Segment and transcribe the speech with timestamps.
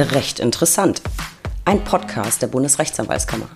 [0.00, 1.02] Recht interessant.
[1.64, 3.48] Ein Podcast der Bundesrechtsanwaltskammer.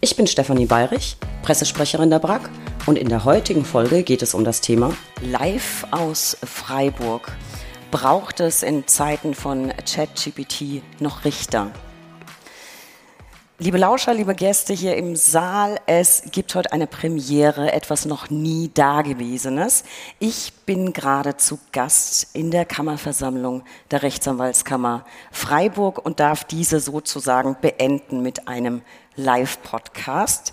[0.00, 2.48] Ich bin Stefanie Bayrich, Pressesprecherin der BRAG
[2.86, 7.30] und in der heutigen Folge geht es um das Thema Live aus Freiburg.
[7.90, 11.72] Braucht es in Zeiten von ChatGPT noch Richter?
[13.60, 18.70] Liebe Lauscher, liebe Gäste hier im Saal, es gibt heute eine Premiere, etwas noch nie
[18.72, 19.82] Dagewesenes.
[20.20, 27.56] Ich bin gerade zu Gast in der Kammerversammlung der Rechtsanwaltskammer Freiburg und darf diese sozusagen
[27.60, 28.82] beenden mit einem
[29.18, 30.52] Live-Podcast.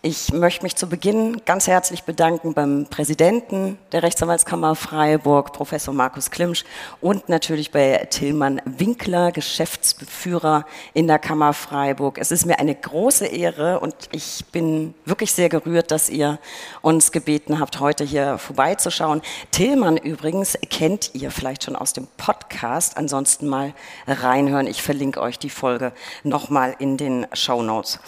[0.00, 6.30] Ich möchte mich zu Beginn ganz herzlich bedanken beim Präsidenten der Rechtsanwaltskammer Freiburg, Professor Markus
[6.30, 6.64] Klimsch,
[7.00, 12.18] und natürlich bei Tillmann Winkler, Geschäftsführer in der Kammer Freiburg.
[12.18, 16.38] Es ist mir eine große Ehre und ich bin wirklich sehr gerührt, dass ihr
[16.82, 19.22] uns gebeten habt, heute hier vorbeizuschauen.
[19.50, 23.74] Tillmann übrigens kennt ihr vielleicht schon aus dem Podcast, ansonsten mal
[24.06, 24.68] reinhören.
[24.68, 27.98] Ich verlinke euch die Folge nochmal in den Show Notes.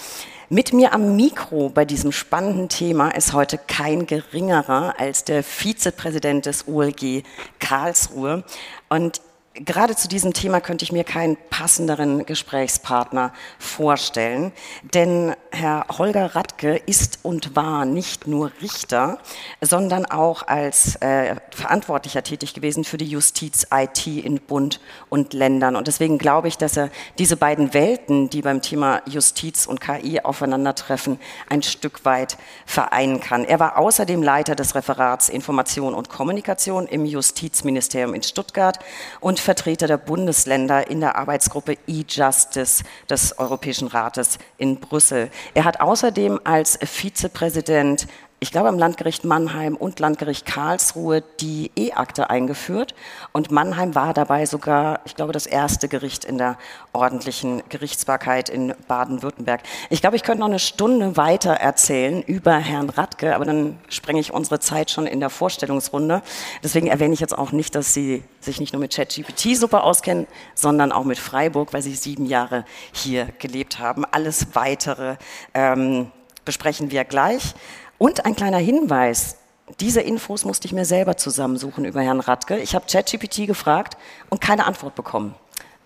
[0.48, 6.46] Mit mir am Mikro bei diesem spannenden Thema ist heute kein geringerer als der Vizepräsident
[6.46, 7.24] des OLG
[7.58, 8.44] Karlsruhe.
[8.88, 9.20] Und
[9.64, 16.76] Gerade zu diesem Thema könnte ich mir keinen passenderen Gesprächspartner vorstellen, denn Herr Holger Radke
[16.76, 19.18] ist und war nicht nur Richter,
[19.62, 25.76] sondern auch als äh, Verantwortlicher tätig gewesen für die Justiz IT in Bund und Ländern.
[25.76, 30.20] Und deswegen glaube ich, dass er diese beiden Welten, die beim Thema Justiz und KI
[30.20, 31.18] aufeinandertreffen,
[31.48, 33.44] ein Stück weit vereinen kann.
[33.44, 38.78] Er war außerdem Leiter des Referats Information und Kommunikation im Justizministerium in Stuttgart
[39.20, 45.30] und Vertreter der Bundesländer in der Arbeitsgruppe E-Justice des Europäischen Rates in Brüssel.
[45.54, 48.08] Er hat außerdem als Vizepräsident
[48.38, 52.94] ich glaube, am Landgericht Mannheim und Landgericht Karlsruhe die E-Akte eingeführt.
[53.32, 56.58] Und Mannheim war dabei sogar, ich glaube, das erste Gericht in der
[56.92, 59.62] ordentlichen Gerichtsbarkeit in Baden-Württemberg.
[59.88, 64.20] Ich glaube, ich könnte noch eine Stunde weiter erzählen über Herrn Radke, aber dann sprenge
[64.20, 66.20] ich unsere Zeit schon in der Vorstellungsrunde.
[66.62, 70.26] Deswegen erwähne ich jetzt auch nicht, dass Sie sich nicht nur mit ChatGPT super auskennen,
[70.54, 74.04] sondern auch mit Freiburg, weil Sie sieben Jahre hier gelebt haben.
[74.04, 75.16] Alles Weitere
[75.54, 76.12] ähm,
[76.44, 77.54] besprechen wir gleich.
[77.98, 79.36] Und ein kleiner Hinweis.
[79.80, 82.58] Diese Infos musste ich mir selber zusammensuchen über Herrn Radke.
[82.58, 83.96] Ich habe ChatGPT gefragt
[84.30, 85.34] und keine Antwort bekommen.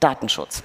[0.00, 0.62] Datenschutz.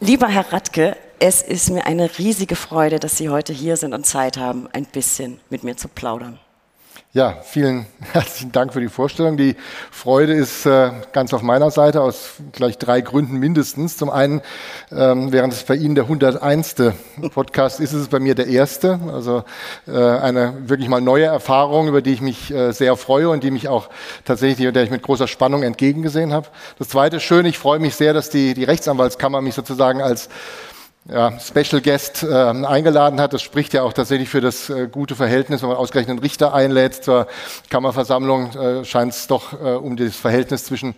[0.00, 4.06] Lieber Herr Radke, es ist mir eine riesige Freude, dass Sie heute hier sind und
[4.06, 6.38] Zeit haben, ein bisschen mit mir zu plaudern.
[7.16, 9.38] Ja, vielen herzlichen Dank für die Vorstellung.
[9.38, 9.56] Die
[9.90, 13.96] Freude ist äh, ganz auf meiner Seite aus gleich drei Gründen mindestens.
[13.96, 14.42] Zum einen,
[14.92, 16.74] ähm, während es bei Ihnen der 101.
[17.32, 19.00] Podcast ist, ist es bei mir der erste.
[19.10, 19.44] Also
[19.88, 23.50] äh, eine wirklich mal neue Erfahrung, über die ich mich äh, sehr freue und die
[23.50, 23.88] mich auch
[24.26, 26.48] tatsächlich, der ich mit großer Spannung entgegengesehen habe.
[26.78, 30.28] Das zweite ist schön, ich freue mich sehr, dass die, die Rechtsanwaltskammer mich sozusagen als
[31.08, 33.32] ja, Special Guest äh, eingeladen hat.
[33.32, 36.54] Das spricht ja auch tatsächlich für das äh, gute Verhältnis, wenn man ausgerechnet einen Richter
[36.54, 37.26] einlädt zur
[37.70, 40.94] Kammerversammlung, äh, scheint es doch äh, um das Verhältnis zwischen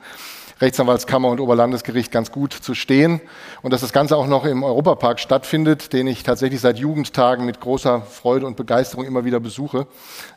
[0.60, 3.20] Rechtsanwaltskammer und Oberlandesgericht ganz gut zu stehen.
[3.62, 7.60] Und dass das Ganze auch noch im Europapark stattfindet, den ich tatsächlich seit Jugendtagen mit
[7.60, 9.86] großer Freude und Begeisterung immer wieder besuche,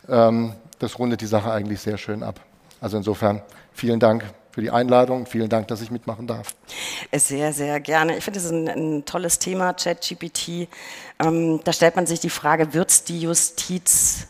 [0.08, 2.40] ähm, das rundet die Sache eigentlich sehr schön ab.
[2.80, 3.42] Also insofern
[3.74, 5.26] vielen Dank für die Einladung.
[5.26, 6.56] Vielen Dank, dass ich mitmachen darf.
[7.12, 8.18] Sehr, sehr gerne.
[8.18, 10.68] Ich finde, das ist ein, ein tolles Thema, ChatGPT.
[11.20, 14.28] Ähm, da stellt man sich die Frage, wird es die Justiz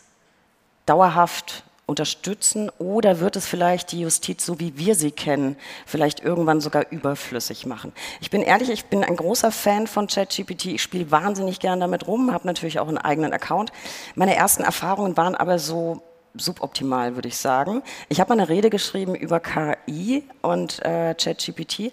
[0.86, 6.62] dauerhaft unterstützen oder wird es vielleicht die Justiz, so wie wir sie kennen, vielleicht irgendwann
[6.62, 7.92] sogar überflüssig machen?
[8.22, 10.68] Ich bin ehrlich, ich bin ein großer Fan von ChatGPT.
[10.68, 13.72] Ich spiele wahnsinnig gern damit rum, habe natürlich auch einen eigenen Account.
[14.16, 16.02] Meine ersten Erfahrungen waren aber so
[16.36, 17.84] suboptimal, würde ich sagen.
[18.10, 21.92] Ich habe mal eine Rede geschrieben über KI und äh, ChatGPT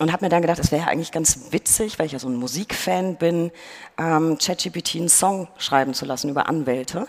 [0.00, 2.36] und habe mir dann gedacht, es wäre eigentlich ganz witzig, weil ich ja so ein
[2.36, 3.50] Musikfan bin,
[3.98, 7.06] ähm, ChatGPT einen Song schreiben zu lassen über Anwälte.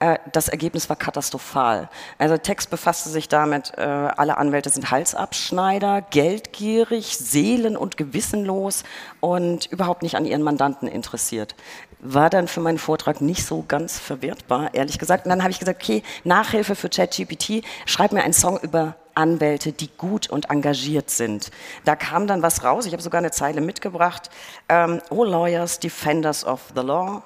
[0.00, 1.88] Äh, das Ergebnis war katastrophal.
[2.18, 8.82] Also Text befasste sich damit, äh, alle Anwälte sind Halsabschneider, geldgierig, seelen- und gewissenlos
[9.20, 11.54] und überhaupt nicht an ihren Mandanten interessiert
[12.02, 15.24] war dann für meinen Vortrag nicht so ganz verwertbar, ehrlich gesagt.
[15.24, 19.72] Und dann habe ich gesagt, okay, Nachhilfe für ChatGPT, schreib mir einen Song über Anwälte,
[19.72, 21.50] die gut und engagiert sind.
[21.84, 24.30] Da kam dann was raus, ich habe sogar eine Zeile mitgebracht.
[24.70, 27.22] Um, All lawyers, defenders of the law,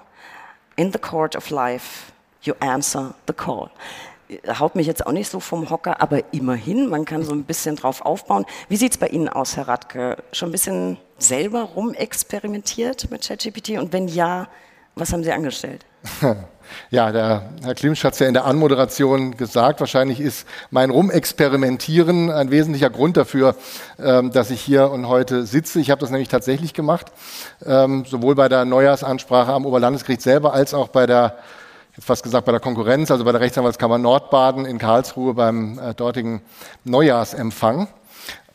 [0.77, 2.13] in the court of life,
[2.43, 3.71] you answer the call
[4.59, 7.77] haut mich jetzt auch nicht so vom Hocker, aber immerhin, man kann so ein bisschen
[7.77, 8.45] drauf aufbauen.
[8.69, 10.23] Wie sieht es bei Ihnen aus, Herr Radke?
[10.33, 13.79] Schon ein bisschen selber rumexperimentiert mit ChatGPT?
[13.79, 14.49] Und wenn ja,
[14.99, 15.85] Was haben Sie angestellt?
[16.91, 19.79] Ja, der Herr Klimsch hat es ja in der Anmoderation gesagt.
[19.79, 23.55] Wahrscheinlich ist mein Rumexperimentieren ein wesentlicher Grund dafür,
[24.01, 25.79] ähm, dass ich hier und heute sitze.
[25.79, 27.13] Ich habe das nämlich tatsächlich gemacht,
[27.65, 31.39] ähm, sowohl bei der Neujahrsansprache am Oberlandesgericht selber als auch bei der
[31.97, 35.95] jetzt fast gesagt bei der Konkurrenz, also bei der Rechtsanwaltskammer Nordbaden in Karlsruhe beim äh,
[35.95, 36.43] dortigen
[36.83, 37.87] Neujahrsempfang.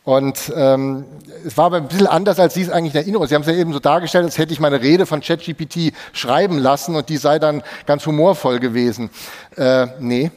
[0.03, 1.05] Und ähm,
[1.45, 3.27] es war aber ein bisschen anders, als Sie es eigentlich in Erinnerung.
[3.27, 6.57] Sie haben es ja eben so dargestellt, als hätte ich meine Rede von ChatGPT schreiben
[6.57, 9.11] lassen und die sei dann ganz humorvoll gewesen.
[9.57, 10.31] Äh, nee,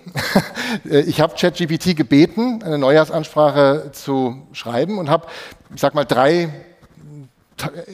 [0.85, 5.29] ich habe ChatGPT gebeten, eine Neujahrsansprache zu schreiben und habe,
[5.75, 6.51] ich sag mal, drei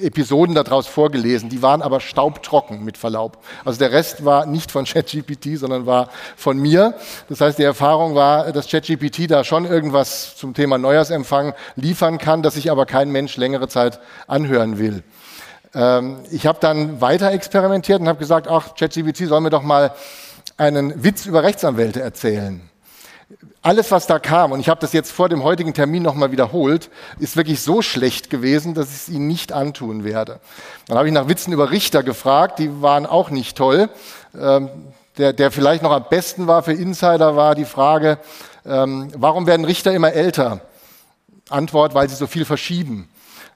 [0.03, 3.39] Episoden daraus vorgelesen, die waren aber staubtrocken mit Verlaub.
[3.65, 6.95] Also der Rest war nicht von ChatGPT, sondern war von mir.
[7.29, 12.43] Das heißt, die Erfahrung war, dass ChatGPT da schon irgendwas zum Thema Neujahrsempfang liefern kann,
[12.43, 15.03] das sich aber kein Mensch längere Zeit anhören will.
[15.75, 19.95] Ähm, ich habe dann weiter experimentiert und habe gesagt, ach, ChatGPT soll mir doch mal
[20.57, 22.71] einen Witz über Rechtsanwälte erzählen
[23.63, 26.91] alles, was da kam, und ich habe das jetzt vor dem heutigen Termin nochmal wiederholt,
[27.19, 30.41] ist wirklich so schlecht gewesen, dass ich es Ihnen nicht antun werde.
[30.87, 33.91] Dann habe ich nach Witzen über Richter gefragt, die waren auch nicht toll.
[34.39, 34.71] Ähm,
[35.19, 38.19] der, der vielleicht noch am besten war für Insider war die Frage,
[38.65, 40.61] ähm, warum werden Richter immer älter?
[41.51, 43.09] Antwort, weil sie so viel verschieben.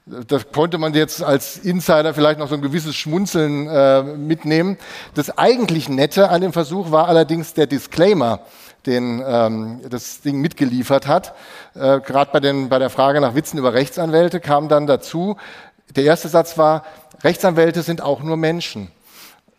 [0.05, 4.77] Da konnte man jetzt als Insider vielleicht noch so ein gewisses Schmunzeln äh, mitnehmen.
[5.15, 8.41] Das eigentlich Nette an dem Versuch war allerdings der Disclaimer
[8.85, 11.33] den, ähm, das Ding mitgeliefert hat.
[11.73, 15.37] Äh, Gerade bei, bei der Frage nach Witzen über Rechtsanwälte kam dann dazu,
[15.95, 16.83] der erste Satz war,
[17.23, 18.91] Rechtsanwälte sind auch nur Menschen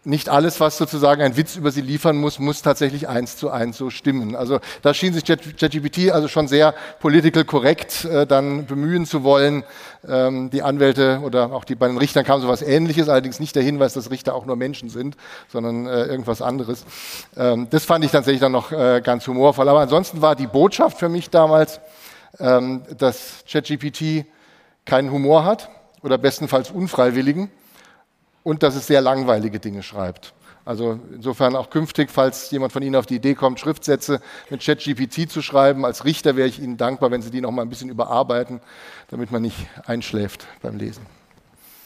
[0.06, 3.76] nicht alles, was sozusagen ein Witz über sie liefern muss, muss tatsächlich eins zu eins
[3.76, 4.36] so stimmen.
[4.36, 9.64] Also da schien sich ChatGPT also schon sehr political korrekt äh, dann bemühen zu wollen.
[10.08, 13.64] Ähm, die Anwälte oder auch die, bei den Richtern kam sowas Ähnliches, allerdings nicht der
[13.64, 15.16] Hinweis, dass Richter auch nur Menschen sind,
[15.48, 16.84] sondern äh, irgendwas anderes.
[17.36, 19.68] Ähm, das fand ich tatsächlich dann noch äh, ganz humorvoll.
[19.68, 21.80] Aber ansonsten war die Botschaft für mich damals,
[22.38, 24.24] ähm, dass ChatGPT
[24.84, 25.68] keinen Humor hat
[26.02, 27.50] oder bestenfalls unfreiwilligen
[28.46, 30.32] und dass es sehr langweilige Dinge schreibt.
[30.64, 34.20] Also insofern auch künftig, falls jemand von Ihnen auf die Idee kommt, Schriftsätze
[34.50, 37.62] mit ChatGPT zu schreiben, als Richter wäre ich Ihnen dankbar, wenn Sie die noch mal
[37.62, 38.60] ein bisschen überarbeiten,
[39.08, 41.04] damit man nicht einschläft beim Lesen.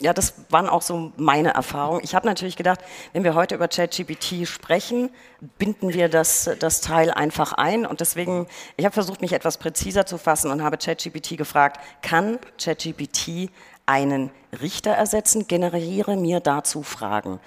[0.00, 2.02] Ja, das waren auch so meine Erfahrungen.
[2.04, 2.80] Ich habe natürlich gedacht,
[3.14, 5.08] wenn wir heute über ChatGPT sprechen,
[5.58, 7.86] binden wir das, das Teil einfach ein.
[7.86, 8.46] Und deswegen,
[8.76, 13.50] ich habe versucht, mich etwas präziser zu fassen und habe ChatGPT gefragt, kann ChatGPT
[13.90, 14.31] einen
[14.62, 17.40] Richter ersetzen, generiere mir dazu Fragen.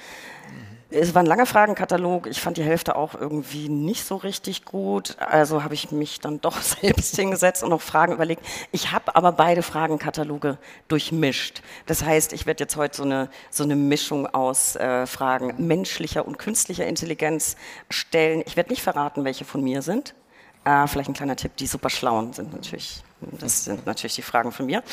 [0.90, 2.28] Es war ein langer Fragenkatalog.
[2.28, 5.16] Ich fand die Hälfte auch irgendwie nicht so richtig gut.
[5.18, 8.46] Also habe ich mich dann doch selbst hingesetzt und noch Fragen überlegt.
[8.72, 10.58] Ich habe aber beide Fragenkataloge
[10.90, 11.64] durchmischt.
[11.88, 16.28] Das heißt, ich werde jetzt heute so eine, so eine Mischung aus äh, Fragen menschlicher
[16.28, 17.56] und künstlicher Intelligenz
[17.90, 18.44] stellen.
[18.46, 20.14] Ich werde nicht verraten, welche von mir sind.
[20.66, 23.02] Äh, vielleicht ein kleiner Tipp, die super schlauen sind natürlich.
[23.40, 24.84] Das sind natürlich die Fragen von mir.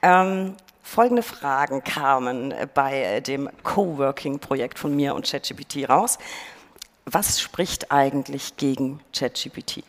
[0.00, 6.18] Ähm, folgende Fragen kamen bei dem Coworking-Projekt von mir und ChatGPT raus.
[7.04, 9.84] Was spricht eigentlich gegen ChatGPT?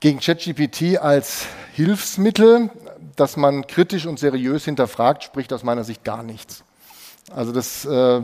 [0.00, 2.70] Gegen ChatGPT als Hilfsmittel,
[3.16, 6.62] das man kritisch und seriös hinterfragt, spricht aus meiner Sicht gar nichts.
[7.32, 8.22] Also das, äh,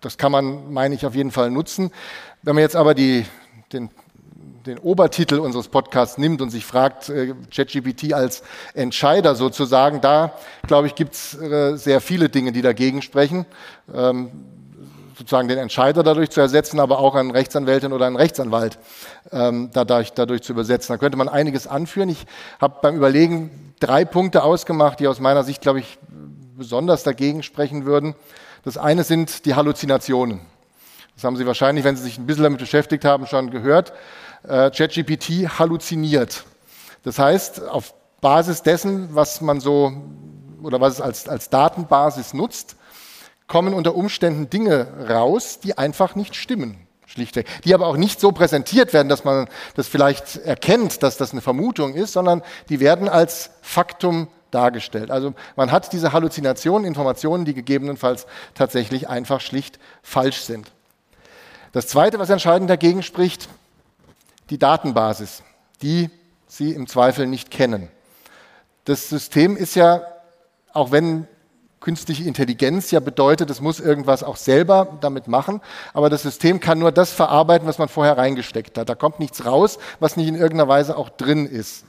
[0.00, 1.92] das kann man, meine ich, auf jeden Fall nutzen.
[2.42, 3.24] Wenn man jetzt aber die,
[3.72, 3.90] den
[4.66, 8.42] den Obertitel unseres Podcasts nimmt und sich fragt, äh, ChatGPT als
[8.74, 10.32] Entscheider sozusagen, da
[10.66, 13.46] glaube ich, gibt es äh, sehr viele Dinge, die dagegen sprechen.
[13.94, 14.30] Ähm,
[15.16, 18.78] sozusagen den Entscheider dadurch zu ersetzen, aber auch eine Rechtsanwältin oder einen Rechtsanwalt
[19.32, 20.92] ähm, dadurch, dadurch zu übersetzen.
[20.92, 22.08] Da könnte man einiges anführen.
[22.08, 22.24] Ich
[22.60, 25.98] habe beim Überlegen drei Punkte ausgemacht, die aus meiner Sicht, glaube ich,
[26.56, 28.14] besonders dagegen sprechen würden.
[28.64, 30.40] Das eine sind die Halluzinationen.
[31.16, 33.92] Das haben Sie wahrscheinlich, wenn Sie sich ein bisschen damit beschäftigt haben, schon gehört
[34.44, 36.44] ChatGPT halluziniert.
[37.02, 39.92] Das heißt, auf Basis dessen, was man so
[40.62, 42.76] oder was es als, als Datenbasis nutzt,
[43.46, 46.86] kommen unter Umständen Dinge raus, die einfach nicht stimmen.
[47.06, 47.46] Schlichtweg.
[47.64, 51.40] Die aber auch nicht so präsentiert werden, dass man das vielleicht erkennt, dass das eine
[51.40, 55.10] Vermutung ist, sondern die werden als Faktum dargestellt.
[55.10, 60.70] Also man hat diese Halluzinationen, Informationen, die gegebenenfalls tatsächlich einfach schlicht falsch sind.
[61.72, 63.48] Das Zweite, was entscheidend dagegen spricht,
[64.50, 65.42] die Datenbasis,
[65.82, 66.10] die
[66.46, 67.88] Sie im Zweifel nicht kennen.
[68.84, 70.02] Das System ist ja,
[70.72, 71.28] auch wenn
[71.80, 75.60] künstliche Intelligenz ja bedeutet, es muss irgendwas auch selber damit machen,
[75.92, 78.88] aber das System kann nur das verarbeiten, was man vorher reingesteckt hat.
[78.88, 81.84] Da kommt nichts raus, was nicht in irgendeiner Weise auch drin ist.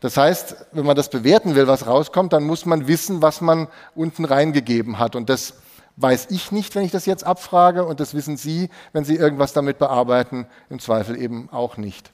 [0.00, 3.68] Das heißt, wenn man das bewerten will, was rauskommt, dann muss man wissen, was man
[3.94, 5.16] unten reingegeben hat.
[5.16, 5.54] Und das
[5.96, 9.52] weiß ich nicht, wenn ich das jetzt abfrage und das wissen Sie, wenn Sie irgendwas
[9.52, 12.10] damit bearbeiten, im Zweifel eben auch nicht.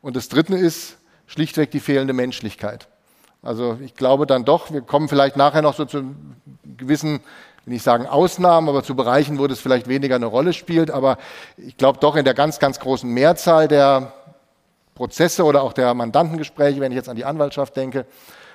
[0.00, 2.88] Und das Dritte ist schlichtweg die fehlende Menschlichkeit.
[3.42, 6.14] Also ich glaube dann doch, wir kommen vielleicht nachher noch so zu
[6.76, 7.20] gewissen,
[7.64, 10.90] will ich sagen Ausnahmen, aber zu Bereichen, wo das vielleicht weniger eine Rolle spielt.
[10.90, 11.18] Aber
[11.56, 14.12] ich glaube doch in der ganz, ganz großen Mehrzahl der
[14.94, 18.06] Prozesse oder auch der Mandantengespräche, wenn ich jetzt an die Anwaltschaft denke,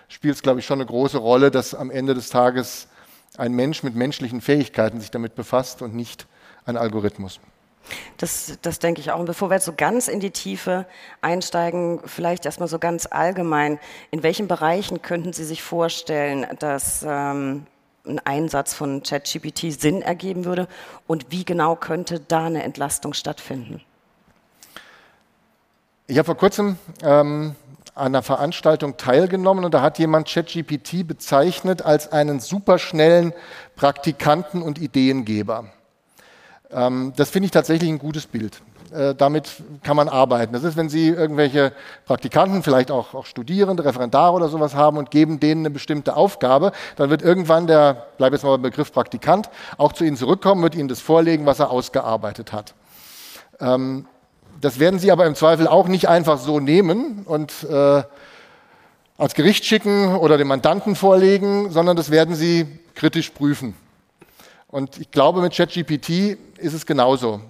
[0.08, 2.88] spielt es, glaube ich, schon eine große Rolle, dass am Ende des Tages
[3.38, 6.28] ein Mensch mit menschlichen Fähigkeiten sich damit befasst und nicht
[6.66, 7.40] ein Algorithmus.
[8.18, 9.20] Das, das denke ich auch.
[9.20, 10.86] Und bevor wir jetzt so ganz in die Tiefe
[11.22, 13.80] einsteigen, vielleicht erstmal so ganz allgemein,
[14.12, 17.66] in welchen Bereichen könnten Sie sich vorstellen, dass ähm,
[18.06, 20.68] ein Einsatz von ChatGPT Sinn ergeben würde
[21.06, 23.82] und wie genau könnte da eine Entlastung stattfinden?
[26.08, 27.56] Ich habe vor kurzem ähm,
[27.98, 33.34] einer Veranstaltung teilgenommen und da hat jemand ChatGPT bezeichnet als einen superschnellen
[33.76, 35.66] Praktikanten und Ideengeber.
[36.72, 38.62] Ähm, das finde ich tatsächlich ein gutes Bild.
[38.92, 39.50] Äh, damit
[39.84, 40.54] kann man arbeiten.
[40.54, 41.74] Das ist, wenn Sie irgendwelche
[42.06, 46.72] Praktikanten, vielleicht auch, auch Studierende, Referendare oder sowas haben und geben denen eine bestimmte Aufgabe,
[46.96, 50.76] dann wird irgendwann der, bleib jetzt mal beim Begriff Praktikant, auch zu Ihnen zurückkommen, wird
[50.76, 52.74] Ihnen das vorlegen, was er ausgearbeitet hat.
[53.60, 54.06] Ähm,
[54.62, 58.04] das werden Sie aber im Zweifel auch nicht einfach so nehmen und äh,
[59.18, 63.76] als Gericht schicken oder dem Mandanten vorlegen, sondern das werden Sie kritisch prüfen.
[64.68, 67.42] Und ich glaube, mit ChatGPT ist es genauso.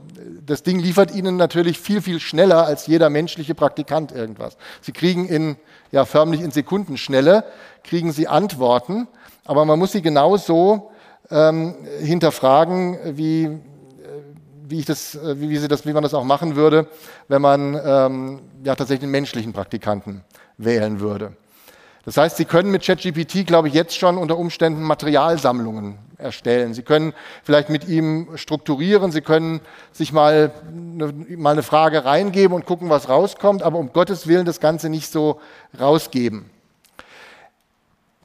[0.45, 4.57] Das Ding liefert Ihnen natürlich viel, viel schneller als jeder menschliche Praktikant irgendwas.
[4.81, 5.57] Sie kriegen in,
[5.91, 7.43] ja, förmlich in Sekundenschnelle,
[7.83, 9.07] kriegen Sie Antworten,
[9.47, 10.91] aber man muss sie genauso
[11.31, 13.57] ähm, hinterfragen, wie,
[14.69, 16.88] wie, ich das, äh, wie, sie das, wie man das auch machen würde,
[17.27, 20.24] wenn man ähm, ja, tatsächlich einen menschlichen Praktikanten
[20.57, 21.33] wählen würde.
[22.05, 26.74] Das heißt, Sie können mit ChatGPT, glaube ich, jetzt schon unter Umständen Materialsammlungen erstellen.
[26.74, 29.59] Sie können vielleicht mit ihm strukturieren, Sie können
[29.91, 34.45] sich mal eine, mal eine Frage reingeben und gucken, was rauskommt, aber um Gottes Willen
[34.45, 35.41] das Ganze nicht so
[35.77, 36.50] rausgeben.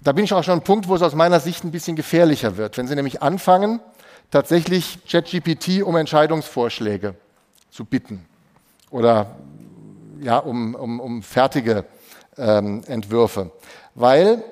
[0.04, 2.56] Da bin ich auch schon ein Punkt, wo es aus meiner Sicht ein bisschen gefährlicher
[2.56, 2.78] wird.
[2.78, 3.80] Wenn Sie nämlich anfangen,
[4.32, 7.14] tatsächlich ChatGPT um Entscheidungsvorschläge
[7.70, 8.26] zu bitten
[8.90, 9.36] oder
[10.20, 11.84] ja, um, um, um fertige
[12.36, 13.50] ähm, Entwürfe.
[13.94, 14.42] Weil,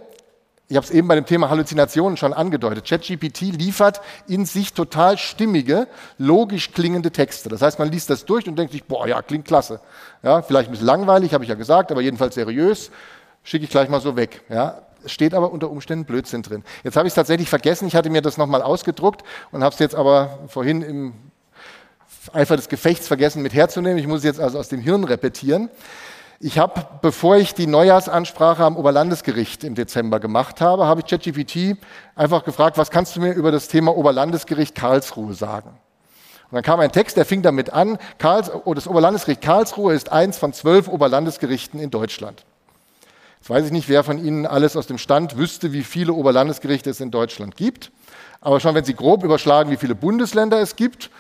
[0.68, 5.16] ich habe es eben bei dem Thema Halluzinationen schon angedeutet, ChatGPT liefert in sich total
[5.16, 7.48] stimmige, logisch klingende Texte.
[7.48, 9.80] Das heißt, man liest das durch und denkt sich, boah, ja, klingt klasse.
[10.22, 12.90] Ja, vielleicht ein bisschen langweilig, habe ich ja gesagt, aber jedenfalls seriös,
[13.42, 14.42] schicke ich gleich mal so weg.
[14.50, 16.64] Ja, steht aber unter Umständen Blödsinn drin.
[16.84, 19.78] Jetzt habe ich es tatsächlich vergessen, ich hatte mir das nochmal ausgedruckt und habe es
[19.78, 21.14] jetzt aber vorhin im
[22.32, 23.98] Eifer des Gefechts vergessen mit herzunehmen.
[23.98, 25.70] Ich muss es jetzt also aus dem Hirn repetieren.
[26.42, 31.76] Ich habe, bevor ich die Neujahrsansprache am Oberlandesgericht im Dezember gemacht habe, habe ich ChatGPT
[32.14, 35.78] einfach gefragt, was kannst du mir über das Thema Oberlandesgericht Karlsruhe sagen?
[36.50, 40.10] Und dann kam ein Text, der fing damit an, Karls, oh, das Oberlandesgericht Karlsruhe ist
[40.10, 42.44] eins von zwölf Oberlandesgerichten in Deutschland.
[43.40, 46.90] Jetzt weiß ich nicht, wer von Ihnen alles aus dem Stand wüsste, wie viele Oberlandesgerichte
[46.90, 47.90] es in Deutschland gibt.
[48.40, 51.10] Aber schon wenn Sie grob überschlagen, wie viele Bundesländer es gibt,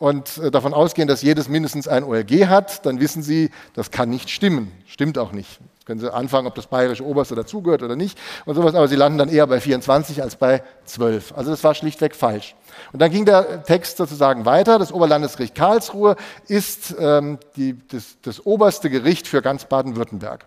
[0.00, 4.08] und äh, davon ausgehen, dass jedes mindestens ein OLG hat, dann wissen Sie, das kann
[4.08, 4.72] nicht stimmen.
[4.86, 5.60] Stimmt auch nicht.
[5.74, 8.96] Jetzt können Sie anfangen, ob das bayerische Oberste dazugehört oder nicht und sowas, aber Sie
[8.96, 11.34] landen dann eher bei 24 als bei 12.
[11.36, 12.54] Also das war schlichtweg falsch.
[12.92, 14.78] Und dann ging der Text sozusagen weiter.
[14.78, 16.16] Das Oberlandesgericht Karlsruhe
[16.48, 20.46] ist ähm, die, das, das oberste Gericht für ganz Baden-Württemberg.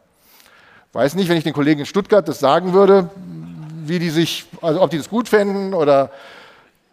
[0.94, 3.10] Weiß nicht, wenn ich den Kollegen in Stuttgart das sagen würde,
[3.84, 6.12] wie die sich, also ob die das gut fänden oder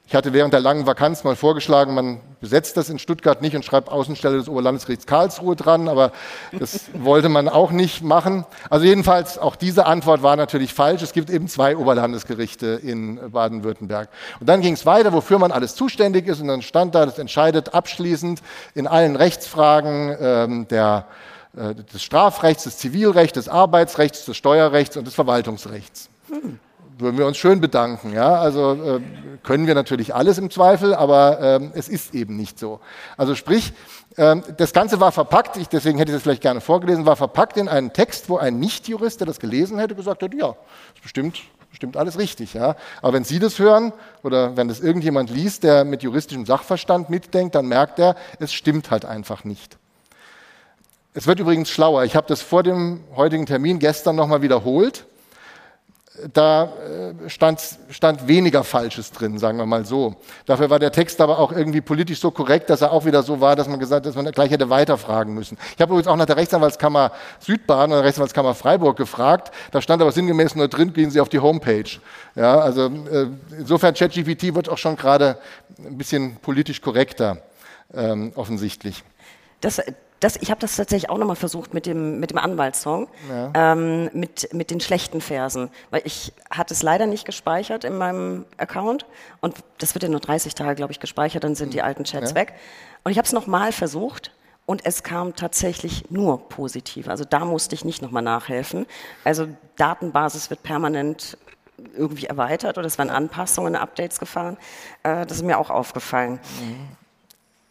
[0.07, 3.63] ich hatte während der langen Vakanz mal vorgeschlagen, man besetzt das in Stuttgart nicht und
[3.63, 6.13] schreibt Außenstelle des Oberlandesgerichts Karlsruhe dran, aber
[6.59, 8.47] das wollte man auch nicht machen.
[8.71, 11.03] Also jedenfalls, auch diese Antwort war natürlich falsch.
[11.03, 14.09] Es gibt eben zwei Oberlandesgerichte in Baden-Württemberg.
[14.41, 17.19] Und dann ging es weiter, wofür man alles zuständig ist und dann stand da, das
[17.19, 18.41] entscheidet abschließend
[18.75, 21.05] in allen Rechtsfragen ähm, der,
[21.57, 26.09] äh, des Strafrechts, des Zivilrechts, des Arbeitsrechts, des Steuerrechts und des Verwaltungsrechts.
[26.29, 26.59] Hm
[27.01, 28.13] würden wir uns schön bedanken.
[28.13, 28.35] Ja?
[28.37, 29.01] Also äh,
[29.43, 32.81] können wir natürlich alles im Zweifel, aber äh, es ist eben nicht so.
[33.17, 33.73] Also sprich,
[34.17, 37.57] äh, das Ganze war verpackt, ich, deswegen hätte ich das vielleicht gerne vorgelesen, war verpackt
[37.57, 40.51] in einen Text, wo ein Nichtjurist, der das gelesen hätte, gesagt hätte, ja,
[40.95, 41.41] ist bestimmt,
[41.71, 42.55] bestimmt alles richtig.
[42.55, 42.77] Ja?
[43.03, 43.93] Aber wenn Sie das hören
[44.23, 48.91] oder wenn das irgendjemand liest, der mit juristischem Sachverstand mitdenkt, dann merkt er, es stimmt
[48.91, 49.79] halt einfach nicht.
[51.13, 52.05] Es wird übrigens schlauer.
[52.05, 55.07] Ich habe das vor dem heutigen Termin gestern nochmal wiederholt
[56.33, 60.17] da äh, stand, stand weniger Falsches drin, sagen wir mal so.
[60.47, 63.41] Dafür war der Text aber auch irgendwie politisch so korrekt, dass er auch wieder so
[63.41, 65.57] war, dass man gesagt, dass man gleich hätte weiterfragen müssen.
[65.75, 69.53] Ich habe übrigens auch nach der Rechtsanwaltskammer Südbaden oder der Rechtsanwaltskammer Freiburg gefragt.
[69.71, 71.91] Da stand aber sinngemäß nur drin, gehen Sie auf die Homepage.
[72.35, 73.27] Ja, also äh,
[73.59, 75.39] insofern ChatGPT wird auch schon gerade
[75.79, 77.39] ein bisschen politisch korrekter
[77.95, 79.03] ähm, offensichtlich.
[79.61, 79.81] Das,
[80.21, 83.53] das, ich habe das tatsächlich auch nochmal versucht mit dem, mit dem Anwaltssong, ja.
[83.55, 85.71] ähm, mit, mit den schlechten Versen.
[85.91, 89.07] Weil ich hatte es leider nicht gespeichert in meinem Account.
[89.41, 91.73] Und das wird ja nur 30 Tage, glaube ich, gespeichert, dann sind hm.
[91.73, 92.37] die alten Chats ja.
[92.37, 92.53] weg.
[93.03, 94.31] Und ich habe es nochmal versucht
[94.67, 97.09] und es kam tatsächlich nur positiv.
[97.09, 98.87] Also da musste ich nicht nochmal nachhelfen.
[99.25, 101.39] Also Datenbasis wird permanent
[101.97, 104.59] irgendwie erweitert oder es werden Anpassungen, Updates gefahren.
[105.03, 106.41] Äh, das ist mir auch aufgefallen.
[106.61, 106.89] Mhm.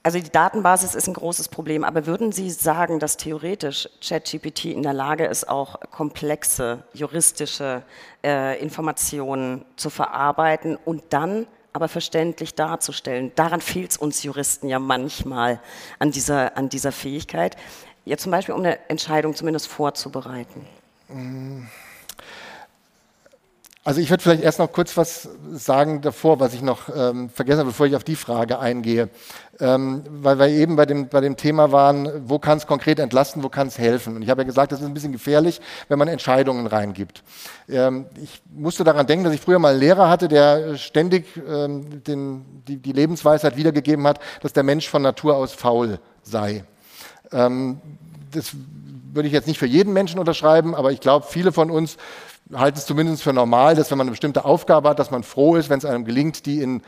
[0.02, 4.84] Also die Datenbasis ist ein großes Problem, aber würden Sie sagen, dass theoretisch ChatGPT in
[4.84, 7.84] der Lage ist, auch komplexe juristische
[8.24, 13.34] äh, Informationen zu verarbeiten und dann aber verständlich darzustellen?
[13.36, 15.60] Daran fehlt es uns Juristen ja manchmal
[16.00, 17.58] an dieser, an dieser Fähigkeit.
[18.06, 20.66] Ja, zum Beispiel, um eine Entscheidung zumindest vorzubereiten.
[21.10, 21.68] Mhm.
[23.86, 27.60] Also ich würde vielleicht erst noch kurz was sagen davor, was ich noch ähm, vergessen
[27.60, 29.10] habe, bevor ich auf die Frage eingehe.
[29.62, 33.42] Ähm, weil wir eben bei dem, bei dem Thema waren, wo kann es konkret entlasten,
[33.42, 34.18] wo kann es helfen.
[34.18, 37.24] Und ich habe ja gesagt, das ist ein bisschen gefährlich, wenn man Entscheidungen reingibt.
[37.70, 42.04] Ähm, ich musste daran denken, dass ich früher mal einen Lehrer hatte, der ständig ähm,
[42.04, 46.66] den, die, die Lebensweisheit wiedergegeben hat, dass der Mensch von Natur aus faul sei.
[47.32, 47.80] Ähm,
[48.32, 48.52] das
[49.14, 51.98] würde ich jetzt nicht für jeden Menschen unterschreiben, aber ich glaube, viele von uns
[52.54, 55.56] halte es zumindest für normal, dass wenn man eine bestimmte Aufgabe hat, dass man froh
[55.56, 56.82] ist, wenn es einem gelingt, die in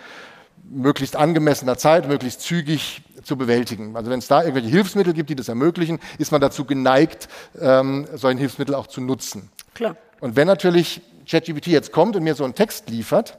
[0.63, 3.95] möglichst angemessener Zeit, möglichst zügig zu bewältigen.
[3.95, 7.27] Also wenn es da irgendwelche Hilfsmittel gibt, die das ermöglichen, ist man dazu geneigt,
[7.59, 9.49] ähm, solche Hilfsmittel auch zu nutzen.
[9.73, 9.95] Klar.
[10.19, 13.37] Und wenn natürlich ChatGPT jetzt kommt und mir so einen Text liefert,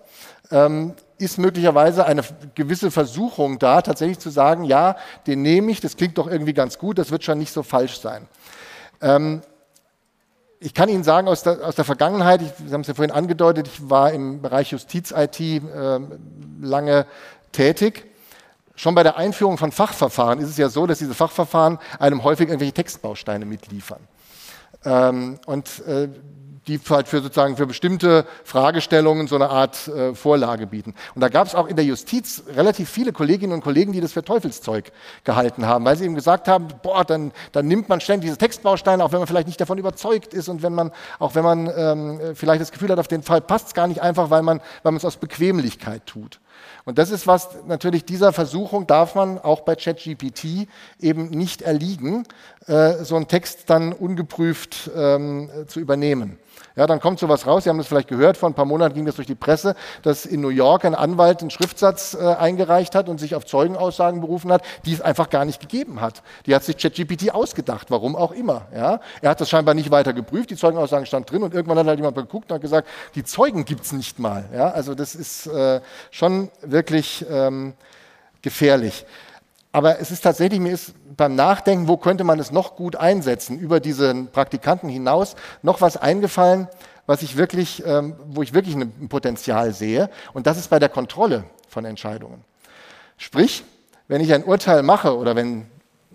[0.51, 2.23] ähm, ist möglicherweise eine
[2.55, 6.79] gewisse Versuchung da, tatsächlich zu sagen, ja, den nehme ich, das klingt doch irgendwie ganz
[6.79, 8.27] gut, das wird schon nicht so falsch sein.
[9.01, 9.43] Ähm,
[10.63, 13.11] ich kann Ihnen sagen aus der, aus der Vergangenheit, ich, Sie haben es ja vorhin
[13.11, 15.61] angedeutet, ich war im Bereich Justiz-IT äh,
[16.61, 17.07] lange
[17.51, 18.05] tätig.
[18.77, 22.49] Schon bei der Einführung von Fachverfahren ist es ja so, dass diese Fachverfahren einem häufig
[22.49, 24.01] irgendwelche Textbausteine mitliefern.
[24.85, 26.09] Ähm, und äh,
[26.69, 30.95] die halt für sozusagen für bestimmte Fragestellungen so eine Art äh, Vorlage bieten.
[31.15, 34.13] Und da gab es auch in der Justiz relativ viele Kolleginnen und Kollegen, die das
[34.13, 34.93] für Teufelszeug
[35.25, 39.05] gehalten haben, weil sie eben gesagt haben, boah, dann, dann nimmt man ständig diese Textbausteine,
[39.05, 42.21] auch wenn man vielleicht nicht davon überzeugt ist und wenn man, auch wenn man ähm,
[42.35, 44.93] vielleicht das Gefühl hat, auf den Fall passt es gar nicht einfach, weil man, weil
[44.93, 46.39] man es aus Bequemlichkeit tut.
[46.85, 50.69] Und das ist was, natürlich dieser Versuchung darf man auch bei ChatGPT
[51.01, 52.25] eben nicht erliegen,
[52.67, 56.39] äh, so einen Text dann ungeprüft ähm, zu übernehmen.
[56.77, 59.05] Ja, dann kommt sowas raus, Sie haben das vielleicht gehört, vor ein paar Monaten ging
[59.05, 63.09] das durch die Presse, dass in New York ein Anwalt einen Schriftsatz äh, eingereicht hat
[63.09, 66.23] und sich auf Zeugenaussagen berufen hat, die es einfach gar nicht gegeben hat.
[66.47, 68.69] Die hat sich ChatGPT ausgedacht, warum auch immer.
[68.75, 69.01] Ja.
[69.21, 71.99] Er hat das scheinbar nicht weiter geprüft, die Zeugenaussagen stand drin und irgendwann hat halt
[71.99, 74.49] jemand geguckt und hat gesagt, die Zeugen gibt es nicht mal.
[74.55, 74.71] Ja.
[74.71, 75.81] Also das ist äh,
[76.11, 77.75] schon wirklich ähm,
[78.41, 79.05] gefährlich.
[79.73, 83.59] Aber es ist tatsächlich, mir ist beim Nachdenken, wo könnte man es noch gut einsetzen,
[83.59, 86.69] über diesen Praktikanten hinaus, noch was eingefallen,
[87.07, 90.11] was ich wirklich, ähm, wo ich wirklich ein Potenzial sehe.
[90.35, 92.45] Und das ist bei der Kontrolle von Entscheidungen.
[93.17, 93.65] Sprich,
[94.09, 95.67] wenn ich ein Urteil mache oder wenn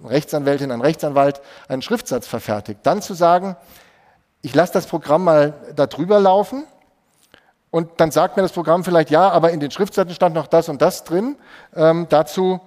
[0.06, 3.56] Rechtsanwältin, ein Rechtsanwalt einen Schriftsatz verfertigt, dann zu sagen,
[4.43, 6.65] ich lasse das Programm mal da drüber laufen
[7.72, 10.70] und dann sagt mir das Programm vielleicht, ja, aber in den Schriftsätzen stand noch das
[10.70, 11.38] und das drin.
[11.76, 12.62] Ähm, dazu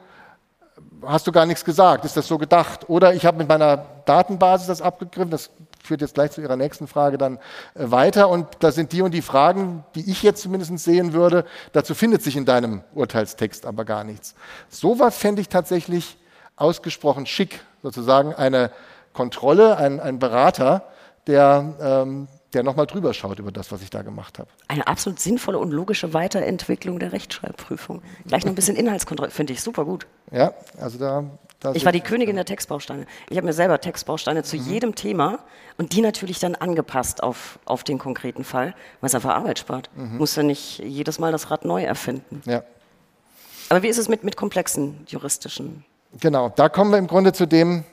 [1.07, 2.89] hast du gar nichts gesagt, ist das so gedacht?
[2.89, 5.51] Oder ich habe mit meiner Datenbasis das abgegriffen, das
[5.83, 7.39] führt jetzt gleich zu Ihrer nächsten Frage dann
[7.75, 11.45] äh, weiter und da sind die und die Fragen, die ich jetzt zumindest sehen würde,
[11.73, 14.35] dazu findet sich in deinem Urteilstext aber gar nichts.
[14.69, 16.19] Sowas fände ich tatsächlich
[16.57, 18.71] ausgesprochen schick, sozusagen eine
[19.13, 20.85] Kontrolle, ein, ein Berater,
[21.27, 24.49] der ähm, der nochmal drüber schaut über das, was ich da gemacht habe.
[24.69, 28.03] Eine absolut sinnvolle und logische Weiterentwicklung der Rechtschreibprüfung.
[28.27, 30.07] Gleich noch ein bisschen Inhaltskontrolle, finde ich super gut.
[30.33, 31.25] Ja, also da.
[31.61, 33.07] da ich war die Königin der Textbausteine.
[33.29, 34.63] Ich habe mir selber Textbausteine zu mhm.
[34.63, 35.41] jedem Thema
[35.79, 39.91] und die natürlich dann angepasst auf, auf den konkreten Fall, weil es einfach Arbeit spart.
[39.95, 40.19] Mhm.
[40.19, 42.43] Muss ja nicht jedes Mal das Rad neu erfinden.
[42.47, 42.63] Ja.
[43.69, 45.85] Aber wie ist es mit, mit komplexen juristischen?
[46.19, 47.85] Genau, da kommen wir im Grunde zu dem,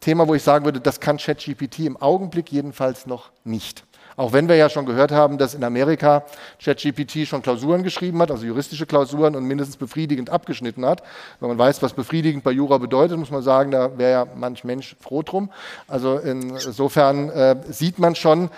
[0.00, 3.84] Thema, wo ich sagen würde, das kann ChatGPT im Augenblick jedenfalls noch nicht.
[4.16, 6.24] Auch wenn wir ja schon gehört haben, dass in Amerika
[6.62, 11.02] ChatGPT schon Klausuren geschrieben hat, also juristische Klausuren und mindestens befriedigend abgeschnitten hat.
[11.38, 14.64] Wenn man weiß, was befriedigend bei Jura bedeutet, muss man sagen, da wäre ja manch
[14.64, 15.50] Mensch froh drum.
[15.86, 18.50] Also insofern äh, sieht man schon,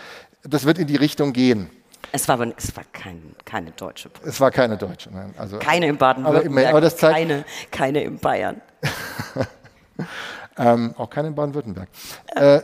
[0.43, 1.71] das wird in die Richtung gehen.
[2.11, 4.29] Es war aber es war kein, keine deutsche Presse.
[4.29, 5.35] Es war keine deutsche, nein.
[5.39, 8.61] Also, keine in Baden-Württemberg, keine, keine in Bayern.
[10.57, 11.89] ähm, auch keine in Baden-Württemberg.
[12.35, 12.61] Äh,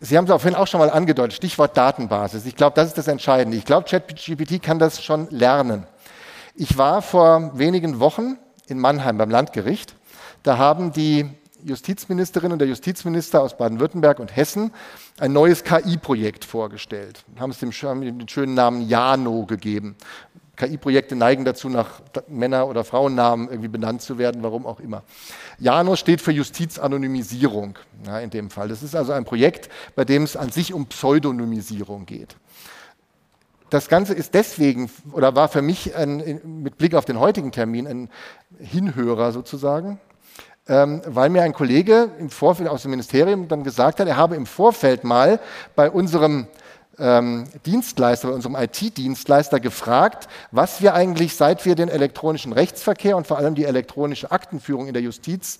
[0.00, 2.46] Sie haben es vorhin auch schon mal angedeutet, Stichwort Datenbasis.
[2.46, 3.58] Ich glaube, das ist das Entscheidende.
[3.58, 5.86] Ich glaube, ChatGPT kann das schon lernen.
[6.54, 9.94] Ich war vor wenigen Wochen in Mannheim beim Landgericht.
[10.42, 11.28] Da haben die
[11.62, 14.72] Justizministerin und der Justizminister aus Baden-Württemberg und Hessen
[15.18, 17.24] ein neues KI-Projekt vorgestellt.
[17.38, 19.96] Haben es dem, den schönen Namen Jano gegeben.
[20.56, 25.02] KI-Projekte neigen dazu, nach Männer- oder Frauennamen irgendwie benannt zu werden, warum auch immer.
[25.58, 28.68] JANO steht für Justizanonymisierung ja, in dem Fall.
[28.68, 32.36] Das ist also ein Projekt, bei dem es an sich um Pseudonymisierung geht.
[33.68, 37.86] Das Ganze ist deswegen oder war für mich ein, mit Blick auf den heutigen Termin
[37.86, 38.10] ein
[38.58, 39.98] Hinhörer sozusagen,
[40.68, 44.36] ähm, weil mir ein Kollege im Vorfeld aus dem Ministerium dann gesagt hat, er habe
[44.36, 45.40] im Vorfeld mal
[45.74, 46.46] bei unserem
[46.98, 53.26] ähm, Dienstleister, bei unserem IT-Dienstleister gefragt, was wir eigentlich, seit wir den elektronischen Rechtsverkehr und
[53.26, 55.58] vor allem die elektronische Aktenführung in der Justiz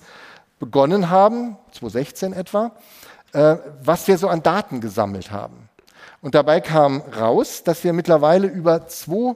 [0.59, 2.71] begonnen haben, 2016 etwa,
[3.33, 5.69] äh, was wir so an Daten gesammelt haben.
[6.21, 9.35] Und dabei kam raus, dass wir mittlerweile über zwei,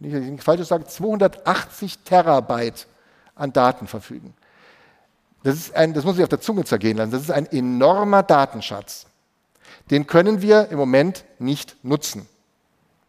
[0.00, 2.86] nicht falsch sagen, 280 Terabyte
[3.34, 4.34] an Daten verfügen.
[5.42, 7.12] Das, ist ein, das muss ich auf der Zunge zergehen lassen.
[7.12, 9.06] Das ist ein enormer Datenschatz
[9.90, 12.26] den können wir im Moment nicht nutzen.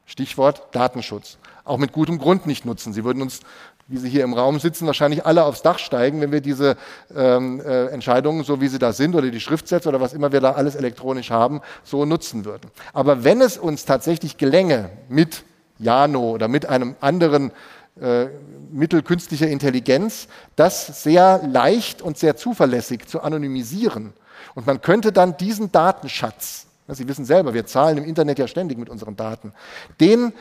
[0.06, 1.38] Stichwort Datenschutz.
[1.63, 2.94] Auch mit gutem Grund nicht nutzen.
[2.94, 3.42] Sie würden uns,
[3.88, 6.78] wie Sie hier im Raum sitzen, wahrscheinlich alle aufs Dach steigen, wenn wir diese
[7.13, 10.40] ähm, äh, Entscheidungen, so wie sie da sind, oder die Schriftsätze oder was immer wir
[10.40, 12.72] da alles elektronisch haben, so nutzen würden.
[12.94, 15.44] Aber wenn es uns tatsächlich gelänge, mit
[15.78, 17.52] Jano oder mit einem anderen
[18.00, 18.28] äh,
[18.72, 24.13] Mittel künstlicher Intelligenz, das sehr leicht und sehr zuverlässig zu anonymisieren,
[24.56, 28.78] und man könnte dann diesen Datenschatz, Sie wissen selber, wir zahlen im Internet ja ständig
[28.78, 29.54] mit unseren Daten,
[30.00, 30.34] den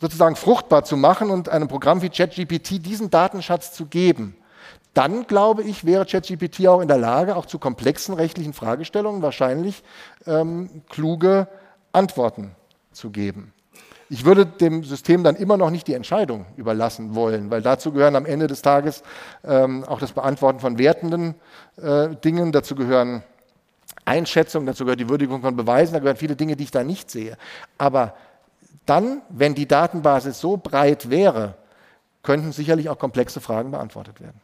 [0.00, 4.34] sozusagen fruchtbar zu machen und einem Programm wie ChatGPT diesen Datenschatz zu geben,
[4.94, 9.82] dann glaube ich, wäre ChatGPT auch in der Lage, auch zu komplexen rechtlichen Fragestellungen wahrscheinlich
[10.26, 11.48] ähm, kluge
[11.92, 12.52] Antworten
[12.92, 13.52] zu geben.
[14.08, 18.16] Ich würde dem System dann immer noch nicht die Entscheidung überlassen wollen, weil dazu gehören
[18.16, 19.04] am Ende des Tages
[19.44, 21.36] ähm, auch das Beantworten von wertenden
[21.76, 23.22] äh, Dingen, dazu gehören
[24.10, 27.10] Einschätzung, dazu gehört die Würdigung von Beweisen, da gehören viele Dinge, die ich da nicht
[27.10, 27.36] sehe.
[27.78, 28.14] Aber
[28.86, 31.54] dann, wenn die Datenbasis so breit wäre,
[32.22, 34.40] könnten sicherlich auch komplexe Fragen beantwortet werden.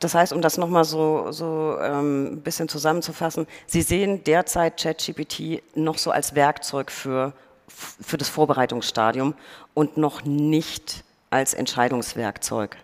[0.00, 5.62] Das heißt, um das nochmal so, so ähm, ein bisschen zusammenzufassen, Sie sehen derzeit ChatGPT
[5.74, 7.32] noch so als Werkzeug für,
[7.68, 9.34] für das Vorbereitungsstadium
[9.72, 12.76] und noch nicht als Entscheidungswerkzeug.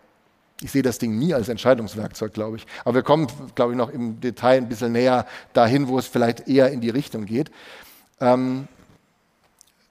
[0.61, 2.67] Ich sehe das Ding nie als Entscheidungswerkzeug, glaube ich.
[2.85, 6.49] Aber wir kommen, glaube ich, noch im Detail ein bisschen näher dahin, wo es vielleicht
[6.49, 7.51] eher in die Richtung geht.
[8.21, 8.69] Ähm,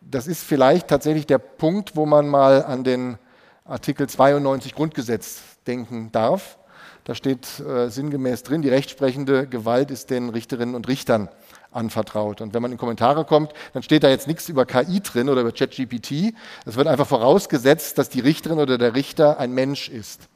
[0.02, 3.18] das ist vielleicht tatsächlich der Punkt, wo man mal an den
[3.66, 6.58] Artikel 92 Grundgesetz denken darf.
[7.04, 11.30] Da steht äh, sinngemäß drin, die rechtsprechende Gewalt ist den Richterinnen und Richtern
[11.72, 12.40] anvertraut.
[12.40, 15.42] Und wenn man in Kommentare kommt, dann steht da jetzt nichts über KI drin oder
[15.42, 16.34] über ChatGPT.
[16.66, 20.30] Es wird einfach vorausgesetzt, dass die Richterin oder der Richter ein Mensch ist.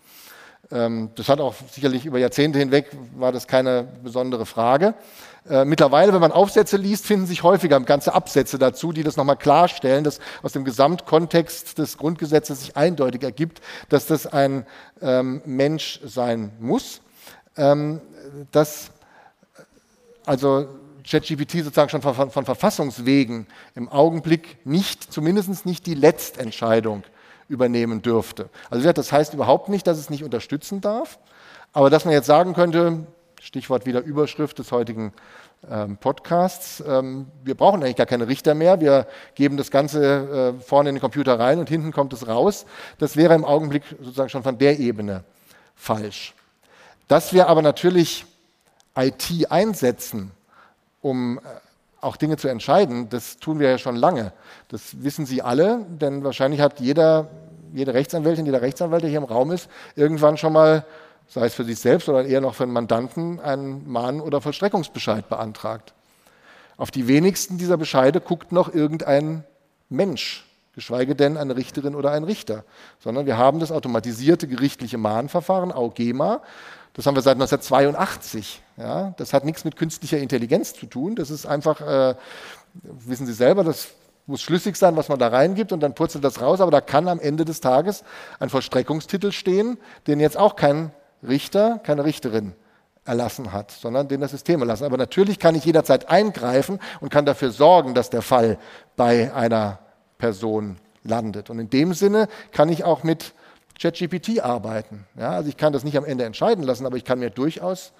[0.71, 4.95] Ähm, das hat auch sicherlich über Jahrzehnte hinweg, war das keine besondere Frage.
[5.49, 9.37] Äh, mittlerweile, wenn man Aufsätze liest, finden sich häufiger ganze Absätze dazu, die das nochmal
[9.37, 14.65] klarstellen, dass aus dem Gesamtkontext des Grundgesetzes sich eindeutig ergibt, dass das ein
[15.01, 17.01] ähm, Mensch sein muss.
[17.55, 18.01] Ähm,
[18.51, 18.91] dass
[20.25, 20.67] also
[21.09, 27.03] ChatGPT sozusagen schon von, von Verfassungswegen im Augenblick nicht, zumindest nicht die Letztentscheidung
[27.49, 28.49] übernehmen dürfte.
[28.69, 31.19] Also das heißt überhaupt nicht, dass es nicht unterstützen darf,
[31.73, 33.05] aber dass man jetzt sagen könnte,
[33.41, 35.13] Stichwort wieder Überschrift des heutigen
[35.69, 40.61] ähm, Podcasts, ähm, wir brauchen eigentlich gar keine Richter mehr, wir geben das Ganze äh,
[40.61, 42.65] vorne in den Computer rein und hinten kommt es raus.
[42.97, 45.23] Das wäre im Augenblick sozusagen schon von der Ebene
[45.75, 46.33] falsch.
[47.07, 48.25] Dass wir aber natürlich
[48.95, 50.31] IT einsetzen,
[51.01, 51.41] um äh,
[52.01, 54.33] auch Dinge zu entscheiden, das tun wir ja schon lange.
[54.69, 57.27] Das wissen Sie alle, denn wahrscheinlich hat jeder,
[57.73, 60.85] jede Rechtsanwältin, jeder Rechtsanwalt, der hier im Raum ist, irgendwann schon mal,
[61.27, 65.27] sei es für sich selbst oder eher noch für einen Mandanten, einen Mahn- oder Vollstreckungsbescheid
[65.27, 65.93] beantragt.
[66.77, 69.43] Auf die wenigsten dieser Bescheide guckt noch irgendein
[69.89, 72.63] Mensch, geschweige denn eine Richterin oder ein Richter,
[72.99, 76.41] sondern wir haben das automatisierte gerichtliche Mahnverfahren, AUGEMA,
[76.97, 78.61] das haben wir seit 1982.
[78.75, 81.15] Ja, das hat nichts mit künstlicher Intelligenz zu tun.
[81.15, 82.15] Das ist einfach, äh,
[82.73, 83.89] wissen Sie selber, das
[84.25, 86.59] muss schlüssig sein, was man da reingibt und dann purzelt das raus.
[86.59, 88.03] Aber da kann am Ende des Tages
[88.39, 92.53] ein Vollstreckungstitel stehen, den jetzt auch kein Richter, keine Richterin
[93.05, 94.83] erlassen hat, sondern den das System erlassen.
[94.83, 98.57] Aber natürlich kann ich jederzeit eingreifen und kann dafür sorgen, dass der Fall
[98.95, 99.79] bei einer
[100.17, 101.51] Person landet.
[101.51, 103.33] Und in dem Sinne kann ich auch mit
[103.79, 105.05] ChatGPT arbeiten.
[105.17, 107.93] Ja, also ich kann das nicht am Ende entscheiden lassen, aber ich kann mir durchaus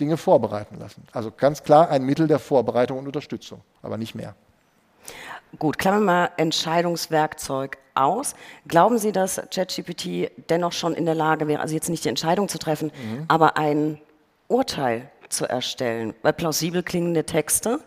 [0.00, 1.06] Dinge vorbereiten lassen.
[1.12, 4.34] Also ganz klar ein Mittel der Vorbereitung und Unterstützung, aber nicht mehr.
[5.58, 8.34] Gut, klammern wir mal Entscheidungswerkzeug aus.
[8.66, 12.48] Glauben Sie, dass ChatGPT dennoch schon in der Lage wäre, also jetzt nicht die Entscheidung
[12.48, 13.24] zu treffen, mhm.
[13.28, 14.00] aber ein
[14.48, 16.14] Urteil zu erstellen?
[16.22, 17.80] Weil plausibel klingende Texte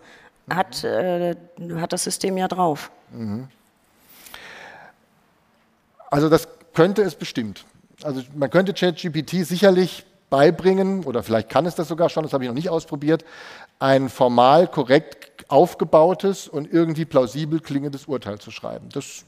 [0.46, 0.56] mhm.
[0.56, 1.36] hat, äh,
[1.78, 2.92] hat das System ja drauf.
[3.12, 3.48] Mhm.
[6.12, 7.66] Also das könnte es bestimmt.
[8.04, 12.44] Also man könnte ChatGPT sicherlich beibringen, oder vielleicht kann es das sogar schon, das habe
[12.44, 13.24] ich noch nicht ausprobiert,
[13.80, 18.90] ein formal korrekt aufgebautes und irgendwie plausibel klingendes Urteil zu schreiben.
[18.92, 19.26] Das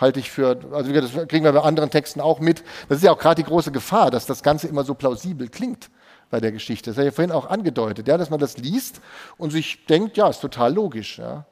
[0.00, 2.62] halte ich für, also das kriegen wir bei anderen Texten auch mit.
[2.88, 5.90] Das ist ja auch gerade die große Gefahr, dass das Ganze immer so plausibel klingt
[6.30, 6.90] bei der Geschichte.
[6.90, 9.00] Das habe ich ja vorhin auch angedeutet, ja, dass man das liest
[9.36, 11.18] und sich denkt, ja, ist total logisch.
[11.18, 11.44] Ja.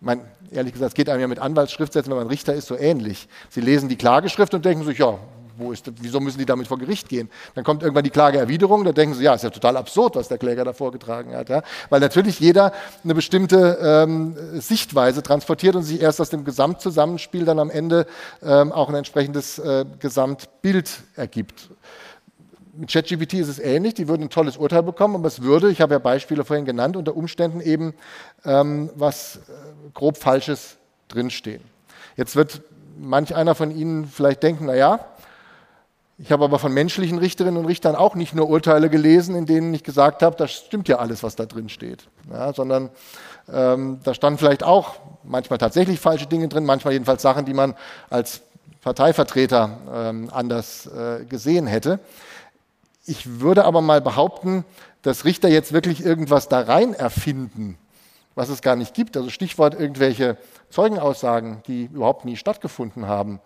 [0.00, 3.28] Meine, ehrlich gesagt, es geht einem ja mit Anwaltsschriftsätzen, wenn man Richter ist, so ähnlich.
[3.50, 5.18] Sie lesen die Klageschrift und denken sich, ja,
[5.60, 7.28] wo ist, wieso müssen die damit vor Gericht gehen?
[7.54, 10.38] Dann kommt irgendwann die Klageerwiderung, da denken sie, ja, ist ja total absurd, was der
[10.38, 11.50] Kläger da vorgetragen hat.
[11.50, 11.62] Ja?
[11.90, 12.72] Weil natürlich jeder
[13.04, 18.06] eine bestimmte ähm, Sichtweise transportiert und sich erst aus dem Gesamtzusammenspiel dann am Ende
[18.42, 21.68] ähm, auch ein entsprechendes äh, Gesamtbild ergibt
[22.80, 25.82] mit ChatGPT ist es ähnlich, die würden ein tolles Urteil bekommen, aber es würde, ich
[25.82, 27.92] habe ja Beispiele vorhin genannt, unter Umständen eben
[28.44, 29.40] ähm, was äh,
[29.92, 31.62] grob Falsches drinstehen.
[32.16, 32.62] Jetzt wird
[32.98, 35.00] manch einer von Ihnen vielleicht denken, naja,
[36.16, 39.72] ich habe aber von menschlichen Richterinnen und Richtern auch nicht nur Urteile gelesen, in denen
[39.74, 42.88] ich gesagt habe, das stimmt ja alles, was da drin steht, ja, sondern
[43.52, 47.74] ähm, da standen vielleicht auch manchmal tatsächlich falsche Dinge drin, manchmal jedenfalls Sachen, die man
[48.08, 48.40] als
[48.80, 52.00] Parteivertreter ähm, anders äh, gesehen hätte.
[53.10, 54.64] Ich würde aber mal behaupten,
[55.02, 57.76] dass Richter jetzt wirklich irgendwas da rein erfinden,
[58.36, 59.16] was es gar nicht gibt.
[59.16, 60.36] Also Stichwort irgendwelche
[60.68, 63.40] Zeugenaussagen, die überhaupt nie stattgefunden haben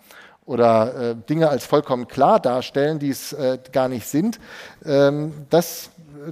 [0.45, 4.39] oder äh, Dinge als vollkommen klar darstellen, die es äh, gar nicht sind.
[4.85, 5.89] Ähm, das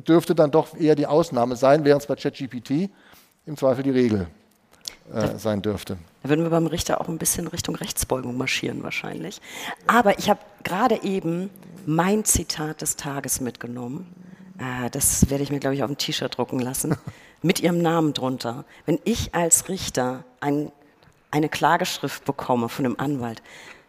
[0.07, 2.91] dürfte dann doch eher die Ausnahme sein, während es bei ChatGPT
[3.47, 4.27] im Zweifel die Regel
[5.15, 5.97] äh, sein dürfte.
[6.23, 9.41] Da würden wir beim Richter auch ein bisschen Richtung Rechtsbeugung marschieren wahrscheinlich.
[9.87, 11.51] Aber ich habe gerade eben
[11.85, 14.07] mein Zitat des Tages mitgenommen.
[14.59, 16.97] Äh, das werde ich mir, glaube ich, auf ein T-Shirt drucken lassen.
[17.43, 18.65] Mit ihrem Namen drunter.
[18.87, 20.71] Wenn ich als Richter ein,
[21.33, 23.43] eine Klageschrift bekomme von einem Anwalt,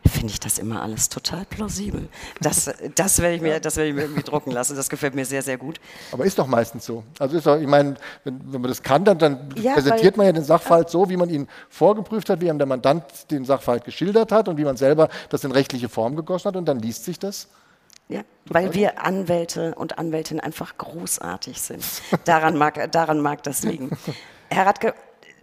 [0.10, 2.08] finde ich das immer alles total plausibel.
[2.42, 4.76] Das, das werde ich, mir, das werde ich mir irgendwie drucken lassen.
[4.76, 5.80] Das gefällt mir sehr, sehr gut.
[6.12, 7.04] Aber ist doch meistens so.
[7.20, 10.26] Also ist doch, ich meine, wenn, wenn man das kann, dann, dann ja, präsentiert man
[10.26, 13.84] ja den Sachverhalt so, wie man ihn vorgeprüft hat, wie einem der Mandant den Sachverhalt
[13.86, 17.06] geschildert hat und wie man selber das in rechtliche Form gegossen hat und dann liest
[17.06, 17.48] sich das.
[18.10, 21.84] Ja, weil wir Anwälte und Anwältinnen einfach großartig sind.
[22.26, 23.98] Daran mag, daran mag das liegen.
[24.50, 24.94] Herr Radke,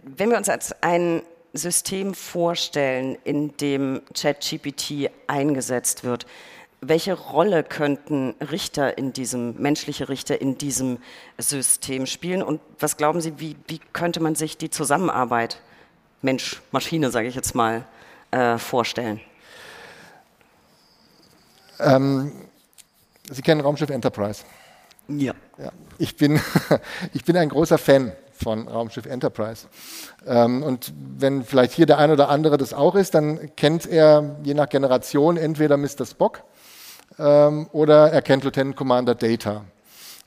[0.03, 6.25] wenn wir uns als ein System vorstellen, in dem ChatGPT eingesetzt wird,
[6.81, 10.97] welche Rolle könnten Richter in diesem, menschliche Richter in diesem
[11.37, 12.41] System spielen?
[12.41, 15.61] Und was glauben Sie, wie, wie könnte man sich die Zusammenarbeit
[16.23, 17.85] Mensch-Maschine, sage ich jetzt mal,
[18.31, 19.21] äh, vorstellen?
[21.79, 22.31] Ähm,
[23.29, 24.43] Sie kennen Raumschiff Enterprise.
[25.07, 25.33] Ja.
[25.57, 25.71] ja.
[25.99, 26.39] Ich, bin,
[27.13, 28.11] ich bin ein großer Fan
[28.41, 29.67] von Raumschiff Enterprise.
[30.25, 34.35] Ähm, und wenn vielleicht hier der ein oder andere das auch ist, dann kennt er
[34.43, 36.05] je nach Generation entweder Mr.
[36.05, 36.43] Spock
[37.19, 39.63] ähm, oder er kennt Lieutenant Commander Data.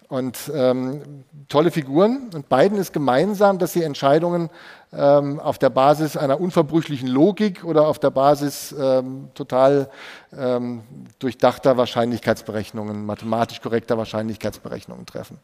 [0.08, 2.30] Und ähm, tolle Figuren.
[2.34, 4.50] Und beiden ist gemeinsam, dass sie Entscheidungen
[4.92, 9.88] ähm, auf der Basis einer unverbrüchlichen Logik oder auf der Basis ähm, total
[10.36, 10.82] ähm,
[11.18, 15.38] durchdachter Wahrscheinlichkeitsberechnungen, mathematisch korrekter Wahrscheinlichkeitsberechnungen treffen.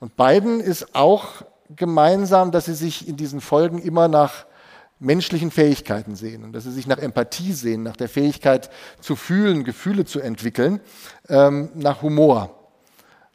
[0.00, 1.26] Und beiden ist auch
[1.76, 4.46] gemeinsam, dass sie sich in diesen Folgen immer nach
[4.98, 9.64] menschlichen Fähigkeiten sehen und dass sie sich nach Empathie sehen, nach der Fähigkeit zu fühlen,
[9.64, 10.80] Gefühle zu entwickeln,
[11.28, 12.50] ähm, nach Humor.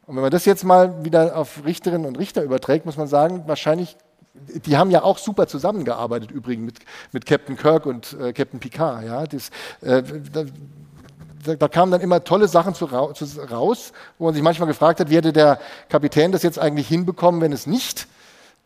[0.06, 3.42] Und wenn man das jetzt mal wieder auf Richterinnen und Richter überträgt, muss man sagen,
[3.46, 3.96] wahrscheinlich,
[4.34, 6.78] die haben ja auch super zusammengearbeitet übrigens mit,
[7.10, 9.04] mit Captain Kirk und äh, Captain Picard.
[9.04, 9.26] Ja?
[9.26, 14.68] Das, äh, da, da, kamen dann immer tolle Sachen zu, raus, wo man sich manchmal
[14.68, 18.06] gefragt hat, wie hätte der Kapitän das jetzt eigentlich hinbekommen, wenn es nicht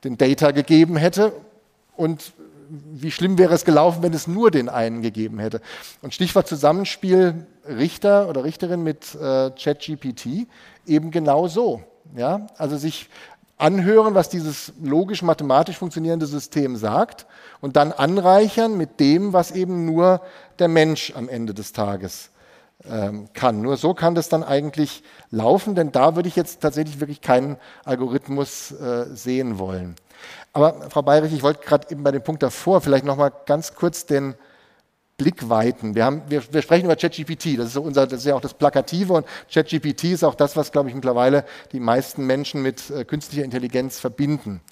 [0.05, 1.33] den Data gegeben hätte
[1.97, 2.33] und
[2.71, 5.61] wie schlimm wäre es gelaufen, wenn es nur den einen gegeben hätte.
[6.03, 10.47] Und Stichwort Zusammenspiel Richter oder Richterin mit äh, ChatGPT
[10.87, 11.83] eben genau so.
[12.17, 12.47] Ja?
[12.57, 13.09] Also sich
[13.59, 17.27] anhören, was dieses logisch-mathematisch funktionierende System sagt
[17.61, 20.23] und dann anreichern mit dem, was eben nur
[20.59, 22.31] der Mensch am Ende des Tages
[23.35, 23.61] kann.
[23.61, 27.59] Nur so kann das dann eigentlich laufen, denn da würde ich jetzt tatsächlich wirklich keinen
[27.85, 29.97] Algorithmus äh, sehen wollen.
[30.53, 33.75] Aber Frau Bayrich, ich wollte gerade eben bei dem Punkt davor vielleicht noch mal ganz
[33.75, 34.35] kurz den
[35.21, 35.95] Blick weiten.
[35.95, 38.55] Wir, haben, wir, wir sprechen über ChatGPT, das ist, unser, das ist ja auch das
[38.55, 43.05] Plakative und ChatGPT ist auch das, was, glaube ich, mittlerweile die meisten Menschen mit äh,
[43.05, 44.63] künstlicher Intelligenz verbinden.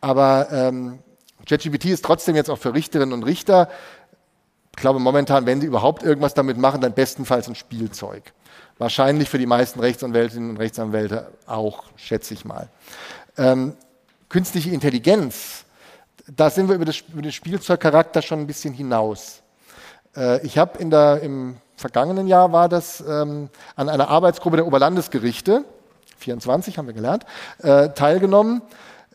[0.00, 1.00] Aber ähm,
[1.46, 3.68] ChatGPT ist trotzdem jetzt auch für Richterinnen und Richter,
[4.74, 8.32] ich glaube momentan, wenn sie überhaupt irgendwas damit machen, dann bestenfalls ein Spielzeug.
[8.78, 12.68] Wahrscheinlich für die meisten Rechtsanwältinnen und Rechtsanwälte auch, schätze ich mal.
[13.36, 13.76] Ähm,
[14.28, 15.64] künstliche Intelligenz,
[16.26, 19.42] da sind wir über, das, über den Spielzeugcharakter schon ein bisschen hinaus.
[20.16, 25.64] Äh, ich habe im vergangenen Jahr war das ähm, an einer Arbeitsgruppe der Oberlandesgerichte,
[26.18, 27.26] 24 haben wir gelernt,
[27.58, 28.62] äh, teilgenommen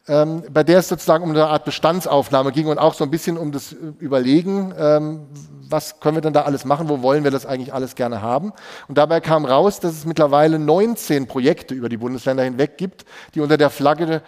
[0.07, 3.37] ähm, bei der es sozusagen um eine Art Bestandsaufnahme ging und auch so ein bisschen
[3.37, 5.27] um das Überlegen, ähm,
[5.69, 8.53] was können wir denn da alles machen, wo wollen wir das eigentlich alles gerne haben.
[8.87, 13.41] Und dabei kam raus, dass es mittlerweile 19 Projekte über die Bundesländer hinweg gibt, die
[13.41, 14.21] unter der Flagge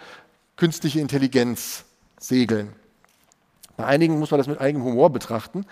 [0.56, 1.84] künstliche Intelligenz
[2.18, 2.74] segeln.
[3.80, 5.64] Bei einigen muss man das mit eigenem Humor betrachten.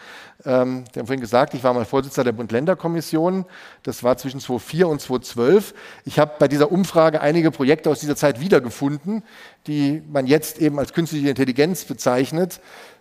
[0.46, 3.44] Ähm, Sie haben vorhin gesagt, ich war mal Vorsitzender der Bund-Länder-Kommission.
[3.82, 5.74] Das war zwischen 2004 und 2012.
[6.06, 9.22] Ich habe bei dieser Umfrage einige Projekte aus dieser Zeit wiedergefunden,
[9.66, 12.60] die man jetzt eben als künstliche Intelligenz bezeichnet.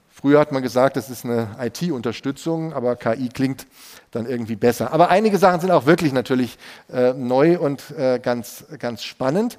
[0.10, 3.66] Früher hat man gesagt, das ist eine IT-Unterstützung, aber KI klingt
[4.12, 4.92] dann irgendwie besser.
[4.92, 6.58] Aber einige Sachen sind auch wirklich natürlich
[6.92, 9.58] äh, neu und äh, ganz, ganz spannend.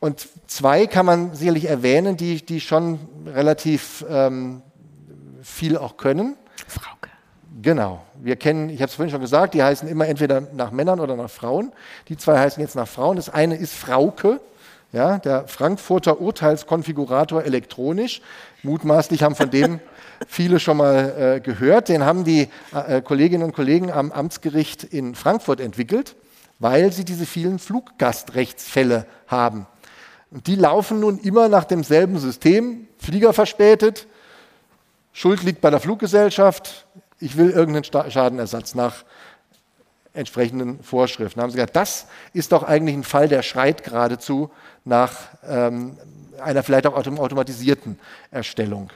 [0.00, 4.62] Und zwei kann man sicherlich erwähnen, die, die schon relativ ähm,
[5.42, 6.36] viel auch können.
[6.66, 7.10] Frauke.
[7.62, 8.02] Genau.
[8.20, 11.16] Wir kennen, ich habe es vorhin schon gesagt, die heißen immer entweder nach Männern oder
[11.16, 11.72] nach Frauen.
[12.08, 13.16] Die zwei heißen jetzt nach Frauen.
[13.16, 14.40] Das eine ist Frauke,
[14.92, 18.20] ja, der Frankfurter Urteilskonfigurator elektronisch.
[18.62, 19.80] Mutmaßlich haben von dem
[20.26, 21.88] viele schon mal äh, gehört.
[21.88, 26.16] Den haben die äh, Kolleginnen und Kollegen am Amtsgericht in Frankfurt entwickelt,
[26.58, 29.66] weil sie diese vielen Fluggastrechtsfälle haben.
[30.30, 34.06] Und die laufen nun immer nach demselben System, Flieger verspätet,
[35.12, 36.86] Schuld liegt bei der Fluggesellschaft,
[37.18, 39.04] ich will irgendeinen Schadenersatz nach
[40.12, 41.40] entsprechenden Vorschriften.
[41.40, 44.50] Haben sie gesagt, das ist doch eigentlich ein Fall, der schreit geradezu
[44.84, 45.12] nach
[45.46, 45.96] ähm,
[46.42, 47.98] einer vielleicht auch automatisierten
[48.30, 48.90] Erstellung.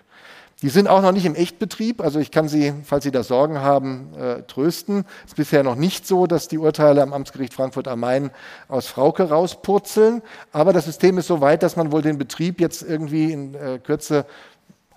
[0.62, 2.02] Die sind auch noch nicht im Echtbetrieb.
[2.02, 5.06] Also ich kann Sie, falls Sie da Sorgen haben, äh, trösten.
[5.24, 8.30] Es ist bisher noch nicht so, dass die Urteile am Amtsgericht Frankfurt am Main
[8.68, 10.20] aus Frauke rauspurzeln.
[10.52, 13.78] Aber das System ist so weit, dass man wohl den Betrieb jetzt irgendwie in äh,
[13.78, 14.26] Kürze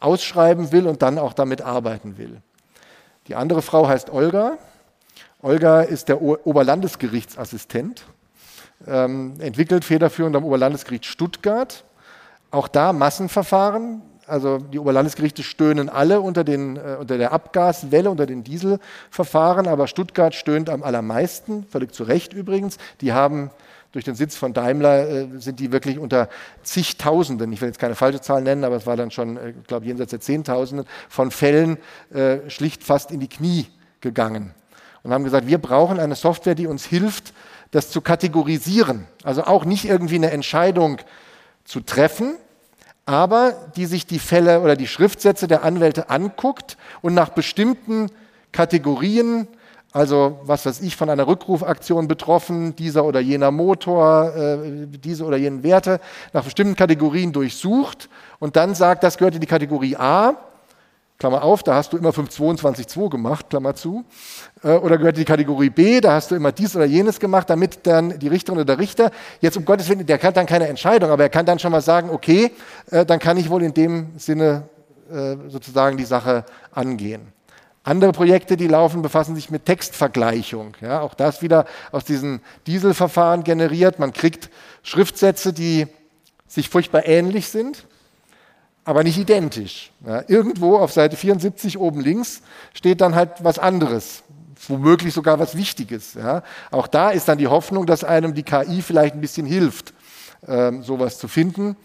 [0.02, 2.42] ausschreiben will und dann auch damit arbeiten will.
[3.28, 4.58] Die andere Frau heißt Olga.
[5.42, 8.04] Olga ist der o Oberlandesgerichtsassistent,
[8.86, 11.86] ähm, entwickelt federführend am Oberlandesgericht Stuttgart.
[12.52, 14.02] Auch da Massenverfahren,
[14.34, 19.88] also die Oberlandesgerichte stöhnen alle unter, den, äh, unter der Abgaswelle, unter den Dieselverfahren, aber
[19.88, 22.78] Stuttgart stöhnt am allermeisten, völlig zu Recht übrigens.
[23.02, 23.52] Die haben
[23.92, 26.28] durch den Sitz von Daimler äh, sind die wirklich unter
[26.64, 29.68] zigtausenden, ich will jetzt keine falsche Zahl nennen, aber es war dann schon, äh, ich
[29.68, 31.78] glaube, jenseits der Zehntausenden von Fällen
[32.12, 33.68] äh, schlicht fast in die Knie
[34.02, 34.56] gegangen
[35.04, 37.34] und haben gesagt, wir brauchen eine Software, die uns hilft,
[37.70, 39.06] das zu kategorisieren.
[39.24, 40.98] Also auch nicht irgendwie eine Entscheidung
[41.66, 42.36] zu treffen,
[43.06, 48.10] aber die sich die Fälle oder die Schriftsätze der Anwälte anguckt und nach bestimmten
[48.52, 49.48] Kategorien,
[49.92, 55.38] also was weiß ich, von einer Rückrufaktion betroffen, dieser oder jener Motor, äh, diese oder
[55.38, 56.00] jenen Werte,
[56.32, 60.38] nach bestimmten Kategorien durchsucht und dann sagt, das gehört in die Kategorie A
[61.24, 64.04] Klammer auf, da hast du immer 522.2 gemacht, Klammer zu.
[64.62, 67.88] Äh, oder gehört die Kategorie B, da hast du immer dies oder jenes gemacht, damit
[67.88, 69.10] dann die Richterin oder der Richter,
[69.40, 71.80] jetzt um Gottes Willen, der kann dann keine Entscheidung, aber er kann dann schon mal
[71.80, 72.52] sagen, okay,
[72.92, 74.64] äh, dann kann ich wohl in dem Sinne
[75.10, 77.22] äh, sozusagen die Sache angehen.
[77.84, 80.76] Andere Projekte, die laufen, befassen sich mit Textvergleichung.
[80.82, 83.98] Ja, auch das wieder aus diesen Dieselverfahren generiert.
[83.98, 84.50] Man kriegt
[84.82, 85.88] Schriftsätze, die
[86.48, 87.86] sich furchtbar ähnlich sind
[88.86, 89.92] aber nicht identisch.
[90.06, 92.42] Ja, irgendwo auf Seite 74 oben links
[92.74, 94.24] steht dann halt was anderes,
[94.68, 96.16] womöglich sogar was Wichtiges.
[96.16, 96.44] Ja.
[96.72, 99.94] Auch da ist dann die Hoffnung, dass einem die KI vielleicht ein bisschen hilft,
[100.48, 101.76] ähm, sowas zu finden.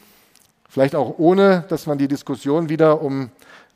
[0.69, 3.31] Vielleicht auch ohne, dass man die Diskussion wieder um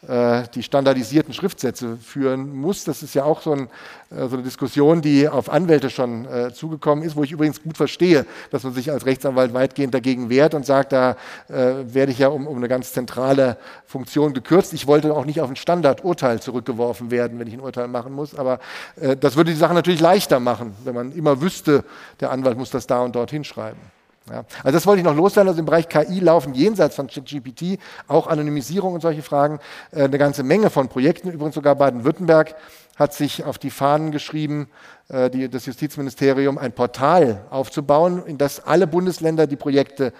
[0.04, 2.82] die standardisierten Schriftsätze führen muss.
[2.82, 3.68] Das ist ja auch so, ein,
[4.10, 7.76] äh, so eine Diskussion, die auf Anwälte schon äh, zugekommen ist, wo ich übrigens gut
[7.76, 11.16] verstehe, dass man sich als Rechtsanwalt weitgehend dagegen wehrt und sagt, da
[11.48, 14.72] äh, werde ich ja um, um, eine ganz zentrale Funktion gekürzt.
[14.72, 18.34] Ich wollte auch nicht auf ein Standardurteil zurückgeworfen werden, wenn ich ein Urteil machen muss,
[18.34, 18.58] aber
[19.00, 21.84] äh, das würde die Sache natürlich leichter machen, wenn man immer wüsste,
[22.18, 24.01] der Anwalt muss das da und dort hinschreiben.
[24.30, 24.44] Ja.
[24.62, 25.48] Also das wollte ich noch loswerden.
[25.48, 29.58] Also im Bereich KI laufen jenseits von ChatGPT auch Anonymisierung und solche Fragen
[29.90, 31.30] äh, eine ganze Menge von Projekten.
[31.30, 32.54] Übrigens sogar Baden-Württemberg
[32.96, 34.68] hat sich auf die Fahnen geschrieben,
[35.08, 40.12] äh, die, das Justizministerium ein Portal aufzubauen, in das alle Bundesländer die Projekte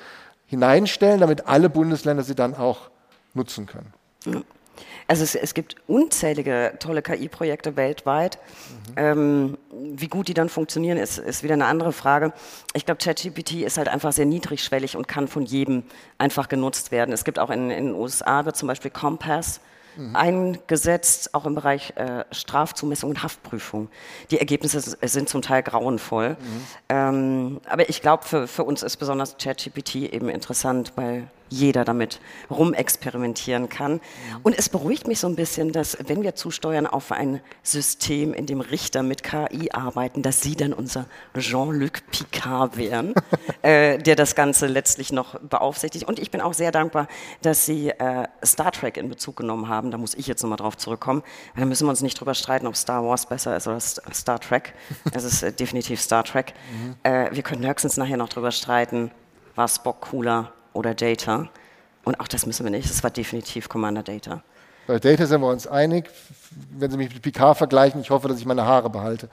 [0.46, 2.90] hineinstellen, damit alle Bundesländer sie dann auch
[3.34, 4.44] nutzen können.
[5.12, 8.38] Also es, es gibt unzählige tolle KI-Projekte weltweit.
[8.88, 8.94] Mhm.
[8.96, 12.32] Ähm, wie gut die dann funktionieren, ist, ist wieder eine andere Frage.
[12.72, 15.82] Ich glaube, ChatGPT ist halt einfach sehr niedrigschwellig und kann von jedem
[16.16, 17.12] einfach genutzt werden.
[17.12, 19.60] Es gibt auch in, in den USA wird zum Beispiel Compass
[19.98, 20.16] mhm.
[20.16, 23.90] eingesetzt, auch im Bereich äh, Strafzumessung und Haftprüfung.
[24.30, 26.30] Die Ergebnisse sind zum Teil grauenvoll.
[26.30, 26.36] Mhm.
[26.88, 32.20] Ähm, aber ich glaube, für, für uns ist besonders ChatGPT eben interessant, weil jeder damit
[32.50, 34.00] rumexperimentieren kann.
[34.42, 38.46] Und es beruhigt mich so ein bisschen, dass wenn wir zusteuern auf ein System, in
[38.46, 43.14] dem Richter mit KI arbeiten, dass sie dann unser Jean-Luc Picard wären,
[43.62, 46.08] äh, der das Ganze letztlich noch beaufsichtigt.
[46.08, 47.06] Und ich bin auch sehr dankbar,
[47.42, 49.90] dass Sie äh, Star Trek in Bezug genommen haben.
[49.90, 51.22] Da muss ich jetzt nochmal drauf zurückkommen.
[51.56, 54.74] Da müssen wir uns nicht drüber streiten, ob Star Wars besser ist oder Star Trek.
[55.14, 56.54] Es ist äh, definitiv Star Trek.
[56.72, 56.94] Mhm.
[57.02, 59.10] Äh, wir können höchstens nachher noch drüber streiten,
[59.54, 61.48] war Spock cooler oder Data.
[62.04, 62.90] Und auch das müssen wir nicht.
[62.90, 64.42] Es war definitiv Commander Data.
[64.86, 66.10] Bei Data sind wir uns einig.
[66.70, 69.28] Wenn Sie mich mit Picard vergleichen, ich hoffe, dass ich meine Haare behalte.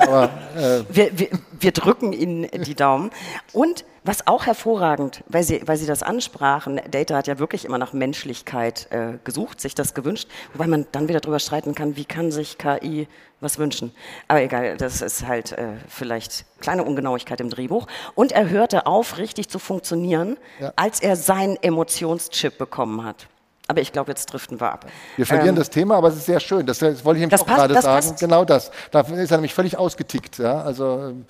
[0.00, 0.24] Aber,
[0.56, 1.28] äh wir, wir,
[1.60, 3.10] wir, drücken Ihnen die Daumen.
[3.52, 7.78] Und was auch hervorragend, weil Sie, weil Sie das ansprachen, Data hat ja wirklich immer
[7.78, 12.04] nach Menschlichkeit äh, gesucht, sich das gewünscht, wobei man dann wieder darüber streiten kann, wie
[12.04, 13.06] kann sich KI
[13.40, 13.94] was wünschen.
[14.26, 17.86] Aber egal, das ist halt äh, vielleicht kleine Ungenauigkeit im Drehbuch.
[18.14, 20.72] Und er hörte auf, richtig zu funktionieren, ja.
[20.76, 23.28] als er seinen Emotionschip bekommen hat.
[23.66, 24.86] Aber ich glaube, jetzt driften wir ab.
[25.16, 26.66] Wir verlieren ähm, das Thema, aber es ist sehr schön.
[26.66, 28.08] Das, das wollte ich nämlich auch passt, gerade sagen.
[28.08, 28.20] Passt.
[28.20, 28.70] Genau das.
[28.90, 30.38] Da ist er nämlich völlig ausgetickt.
[30.38, 30.62] Ja?
[30.62, 31.26] Also, ähm,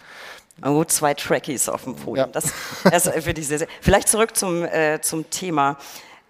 [0.63, 2.17] Oh, zwei Trackies auf dem Podium.
[2.17, 2.33] Ja.
[2.33, 2.53] Das,
[2.85, 3.69] das finde ich sehr, sehr.
[3.81, 5.77] Vielleicht zurück zum, äh, zum Thema.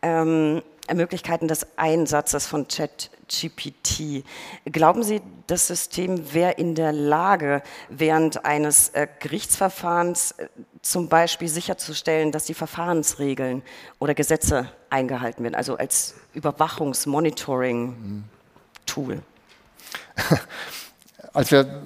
[0.02, 4.24] Ähm, Möglichkeiten des Einsatzes von ChatGPT.
[4.66, 10.48] Glauben Sie, das System wäre in der Lage, während eines äh, Gerichtsverfahrens äh,
[10.84, 13.62] zum Beispiel sicherzustellen, dass die Verfahrensregeln
[13.98, 19.22] oder Gesetze eingehalten werden, also als Überwachungsmonitoring-Tool?
[21.32, 21.82] Als wir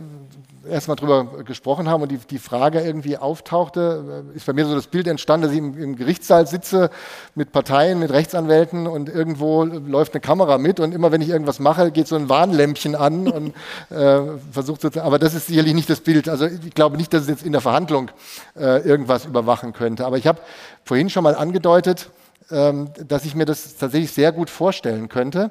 [0.68, 4.86] erstmal drüber gesprochen haben und die, die Frage irgendwie auftauchte, ist bei mir so das
[4.86, 6.90] Bild entstanden, dass ich im, im, Gerichtssaal sitze
[7.34, 11.58] mit Parteien, mit Rechtsanwälten und irgendwo läuft eine Kamera mit und immer wenn ich irgendwas
[11.58, 13.54] mache, geht so ein Warnlämpchen an und
[13.90, 14.20] äh,
[14.52, 16.28] versucht so, aber das ist sicherlich nicht das Bild.
[16.28, 18.10] Also ich glaube nicht, dass es jetzt in der Verhandlung
[18.56, 20.06] äh, irgendwas überwachen könnte.
[20.06, 20.40] Aber ich habe
[20.84, 22.10] vorhin schon mal angedeutet,
[22.50, 25.50] ähm, dass ich mir das tatsächlich sehr gut vorstellen könnte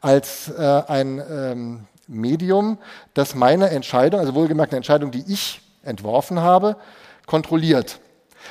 [0.00, 2.78] als äh, ein ähm, Medium,
[3.14, 6.76] das meine Entscheidung, also wohlgemerkt eine Entscheidung, die ich entworfen habe,
[7.26, 8.00] kontrolliert.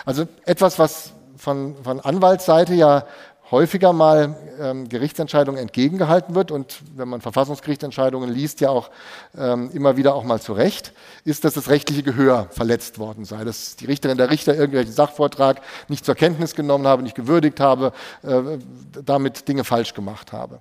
[0.06, 3.06] Also etwas, was von, von Anwaltsseite ja
[3.52, 8.90] häufiger mal ähm, Gerichtsentscheidungen entgegengehalten wird und wenn man Verfassungsgerichtsentscheidungen liest, ja auch
[9.38, 10.94] ähm, immer wieder auch mal zurecht,
[11.24, 15.62] ist, dass das rechtliche Gehör verletzt worden sei, dass die Richterin, der Richter irgendwelchen Sachvortrag
[15.88, 17.94] nicht zur Kenntnis genommen habe, nicht gewürdigt habe,
[18.24, 18.58] äh,
[19.06, 20.60] damit Dinge falsch gemacht habe.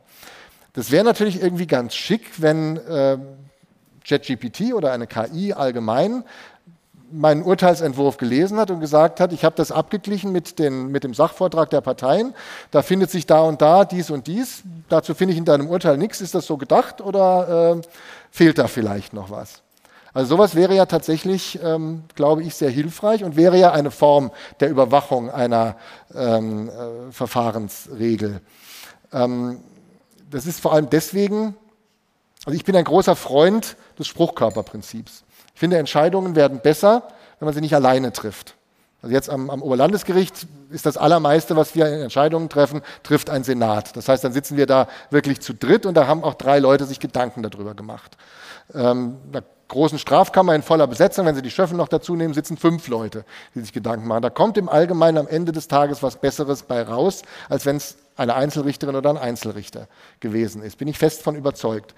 [0.76, 3.16] Das wäre natürlich irgendwie ganz schick, wenn äh,
[4.06, 6.22] ChatGPT oder eine KI allgemein
[7.10, 11.14] meinen Urteilsentwurf gelesen hat und gesagt hat, ich habe das abgeglichen mit, den, mit dem
[11.14, 12.34] Sachvortrag der Parteien,
[12.72, 15.96] da findet sich da und da dies und dies, dazu finde ich in deinem Urteil
[15.96, 17.80] nichts, ist das so gedacht oder äh,
[18.30, 19.62] fehlt da vielleicht noch was?
[20.12, 24.30] Also sowas wäre ja tatsächlich, ähm, glaube ich, sehr hilfreich und wäre ja eine Form
[24.60, 25.76] der Überwachung einer
[26.14, 28.40] ähm, äh, Verfahrensregel.
[29.12, 29.60] Ähm,
[30.30, 31.56] das ist vor allem deswegen,
[32.44, 35.24] also ich bin ein großer Freund des Spruchkörperprinzips.
[35.54, 37.08] Ich finde, Entscheidungen werden besser,
[37.38, 38.54] wenn man sie nicht alleine trifft.
[39.02, 43.44] Also jetzt am, am, Oberlandesgericht ist das Allermeiste, was wir in Entscheidungen treffen, trifft ein
[43.44, 43.96] Senat.
[43.96, 46.86] Das heißt, dann sitzen wir da wirklich zu dritt und da haben auch drei Leute
[46.86, 48.16] sich Gedanken darüber gemacht.
[48.74, 52.34] Ähm, in der großen Strafkammer in voller Besetzung, wenn Sie die Schöffen noch dazu nehmen,
[52.34, 53.24] sitzen fünf Leute,
[53.54, 54.22] die sich Gedanken machen.
[54.22, 57.96] Da kommt im Allgemeinen am Ende des Tages was Besseres bei raus, als wenn es
[58.16, 59.88] eine Einzelrichterin oder ein Einzelrichter
[60.20, 60.78] gewesen ist.
[60.78, 61.94] Bin ich fest von überzeugt.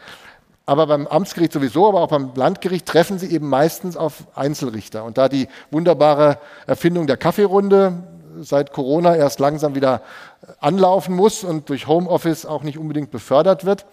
[0.66, 5.04] Aber beim Amtsgericht sowieso, aber auch beim Landgericht treffen sie eben meistens auf Einzelrichter.
[5.04, 8.02] Und da die wunderbare Erfindung der Kaffeerunde
[8.40, 10.02] seit Corona erst langsam wieder
[10.60, 13.86] anlaufen muss und durch Homeoffice auch nicht unbedingt befördert wird,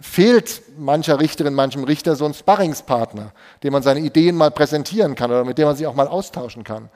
[0.00, 3.32] fehlt mancher Richterin, manchem Richter so ein Sparringspartner,
[3.62, 6.64] dem man seine Ideen mal präsentieren kann oder mit dem man sich auch mal austauschen
[6.64, 6.88] kann.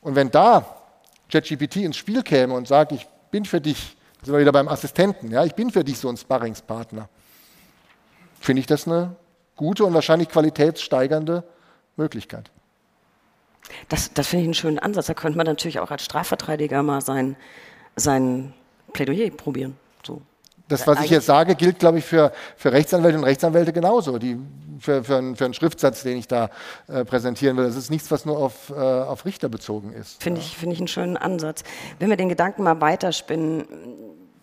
[0.00, 0.76] Und wenn da
[1.30, 5.30] ChatGPT ins Spiel käme und sagt, ich bin für dich sind wir wieder beim Assistenten.
[5.30, 7.08] Ja, ich bin für dich so ein Sparringspartner.
[8.38, 9.16] Finde ich das eine
[9.56, 11.44] gute und wahrscheinlich qualitätssteigernde
[11.96, 12.50] Möglichkeit.
[13.88, 15.06] Das, das finde ich einen schönen Ansatz.
[15.06, 17.36] Da könnte man natürlich auch als Strafverteidiger mal sein,
[17.96, 18.54] sein
[18.92, 19.76] Plädoyer probieren.
[20.04, 20.22] So.
[20.70, 24.18] Das, was ich jetzt sage, gilt, glaube ich, für, für Rechtsanwälte und Rechtsanwälte genauso.
[24.18, 24.38] Die,
[24.78, 26.48] für, für, einen, für einen Schriftsatz, den ich da
[26.88, 27.64] äh, präsentieren will.
[27.66, 30.22] Das ist nichts, was nur auf, äh, auf Richter bezogen ist.
[30.22, 30.46] Finde ja.
[30.46, 31.64] ich, find ich einen schönen Ansatz.
[31.98, 33.66] Wenn wir den Gedanken mal weiterspinnen,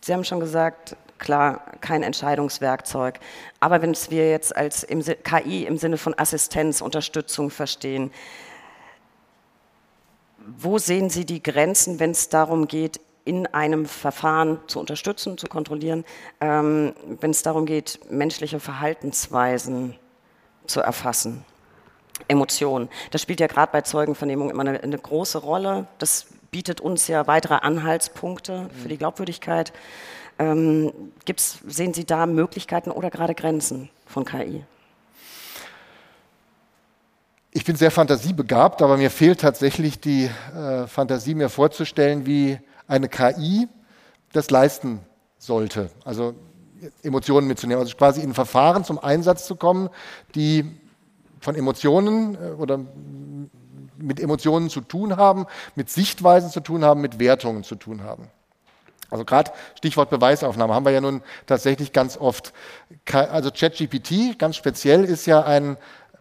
[0.03, 3.19] Sie haben schon gesagt, klar, kein Entscheidungswerkzeug.
[3.59, 8.11] Aber wenn wir jetzt als im, KI im Sinne von Assistenz, Unterstützung verstehen,
[10.57, 15.47] wo sehen Sie die Grenzen, wenn es darum geht, in einem Verfahren zu unterstützen, zu
[15.47, 16.05] kontrollieren,
[16.39, 19.95] ähm, wenn es darum geht, menschliche Verhaltensweisen
[20.65, 21.45] zu erfassen?
[22.28, 22.89] Emotionen.
[23.11, 25.88] Das spielt ja gerade bei Zeugenvernehmungen immer eine, eine, große Rolle.
[25.99, 29.71] Das bietet uns ja weitere Anhaltspunkte für die Glaubwürdigkeit.
[30.39, 30.91] Ähm,
[31.25, 34.63] gibt's, sehen Sie da Möglichkeiten oder gerade Grenzen von KI?
[37.51, 43.09] Ich bin sehr fantasiebegabt, aber mir fehlt tatsächlich die äh, Fantasie, mir vorzustellen, wie eine
[43.09, 43.67] KI
[44.33, 44.99] das leisten
[45.38, 45.89] sollte.
[46.03, 46.35] Also
[47.03, 49.89] Emotionen mitzunehmen, also quasi in Verfahren zum Einsatz zu kommen,
[50.35, 50.65] die
[51.39, 52.79] von Emotionen äh, oder
[53.97, 58.27] mit Emotionen zu tun haben, mit Sichtweisen zu tun haben, mit Wertungen zu tun haben.
[59.09, 62.53] Also gerade Stichwort Beweisaufnahme haben wir ja nun tatsächlich ganz oft.
[63.11, 65.77] Also ChatGPT ganz speziell ist ja ein,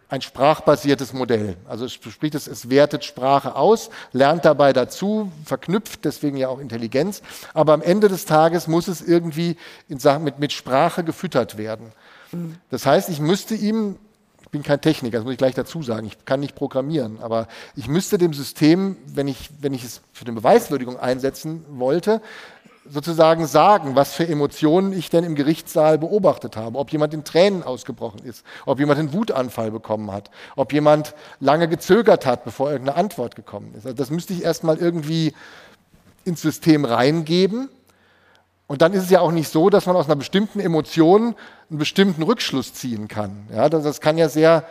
[0.09, 1.57] ein sprachbasiertes Modell.
[1.67, 6.59] Also es spricht es, es wertet Sprache aus, lernt dabei dazu, verknüpft deswegen ja auch
[6.59, 7.21] Intelligenz.
[7.53, 9.57] Aber am Ende des Tages muss es irgendwie
[9.89, 11.91] in Sachen mit, mit Sprache gefüttert werden.
[12.69, 13.97] Das heißt, ich müsste ihm
[14.47, 16.07] ich bin kein Techniker, das muss ich gleich dazu sagen.
[16.07, 20.23] Ich kann nicht programmieren, aber ich müsste dem System, wenn ich, wenn ich es für
[20.23, 22.21] eine Beweiswürdigung einsetzen wollte,
[22.89, 27.63] sozusagen sagen, was für Emotionen ich denn im Gerichtssaal beobachtet habe, ob jemand in Tränen
[27.63, 32.97] ausgebrochen ist, ob jemand einen Wutanfall bekommen hat, ob jemand lange gezögert hat, bevor irgendeine
[32.97, 33.85] Antwort gekommen ist.
[33.85, 35.33] Also das müsste ich erstmal irgendwie
[36.25, 37.69] ins System reingeben.
[38.67, 41.35] Und dann ist es ja auch nicht so, dass man aus einer bestimmten Emotion
[41.69, 43.47] einen bestimmten Rückschluss ziehen kann.
[43.53, 44.65] Ja, das kann ja sehr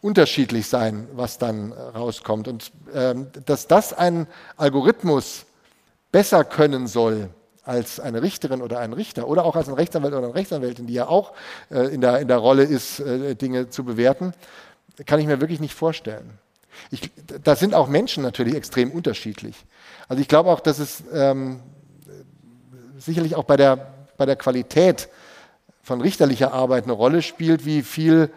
[0.00, 2.48] unterschiedlich sein, was dann rauskommt.
[2.48, 5.44] Und ähm, dass das ein Algorithmus
[6.10, 7.30] besser können soll,
[7.64, 10.94] als eine Richterin oder ein Richter oder auch als ein Rechtsanwalt oder eine Rechtsanwältin, die
[10.94, 11.32] ja auch
[11.70, 14.34] äh, in, der, in der Rolle ist, äh, Dinge zu bewerten,
[15.06, 16.38] kann ich mir wirklich nicht vorstellen.
[16.90, 17.10] Ich,
[17.42, 19.56] da sind auch Menschen natürlich extrem unterschiedlich.
[20.08, 21.60] Also ich glaube auch, dass es ähm,
[22.98, 25.08] sicherlich auch bei der, bei der Qualität
[25.82, 28.30] von richterlicher Arbeit eine Rolle spielt, wie viel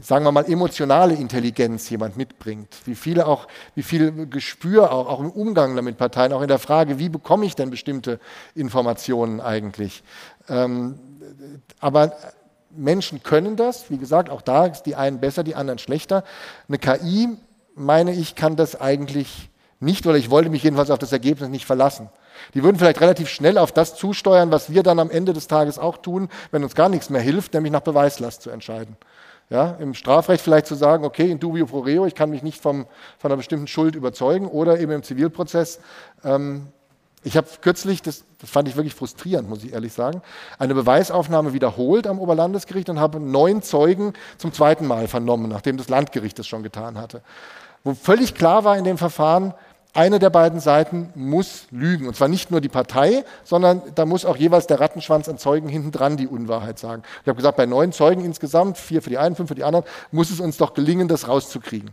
[0.00, 5.20] sagen wir mal, emotionale Intelligenz jemand mitbringt, wie viele auch, wie viel Gespür auch, auch
[5.20, 8.18] im Umgang mit Parteien, auch in der Frage, wie bekomme ich denn bestimmte
[8.54, 10.02] Informationen eigentlich.
[10.48, 10.98] Ähm,
[11.80, 12.12] aber
[12.70, 16.24] Menschen können das, wie gesagt, auch da ist die einen besser, die anderen schlechter.
[16.68, 17.28] Eine KI,
[17.76, 21.66] meine ich, kann das eigentlich nicht, oder ich wollte mich jedenfalls auf das Ergebnis nicht
[21.66, 22.08] verlassen.
[22.54, 25.78] Die würden vielleicht relativ schnell auf das zusteuern, was wir dann am Ende des Tages
[25.78, 28.96] auch tun, wenn uns gar nichts mehr hilft, nämlich nach Beweislast zu entscheiden.
[29.50, 32.60] Ja, Im Strafrecht vielleicht zu sagen, okay, in dubio pro reo, ich kann mich nicht
[32.60, 32.86] vom,
[33.18, 35.80] von einer bestimmten Schuld überzeugen oder eben im Zivilprozess.
[36.24, 36.68] Ähm,
[37.22, 40.22] ich habe kürzlich, das, das, fand ich wirklich frustrierend, muss ich ehrlich sagen,
[40.58, 45.88] eine Beweisaufnahme wiederholt am Oberlandesgericht und habe neun Zeugen zum zweiten Mal vernommen, nachdem das
[45.88, 47.22] Landgericht das schon getan hatte.
[47.82, 49.54] Wo völlig klar war in dem Verfahren,
[49.94, 52.08] eine der beiden Seiten muss lügen.
[52.08, 55.68] Und zwar nicht nur die Partei, sondern da muss auch jeweils der Rattenschwanz an Zeugen
[55.68, 57.02] hinten dran die Unwahrheit sagen.
[57.22, 59.84] Ich habe gesagt, bei neun Zeugen insgesamt, vier für die einen, fünf für die anderen,
[60.10, 61.90] muss es uns doch gelingen, das rauszukriegen.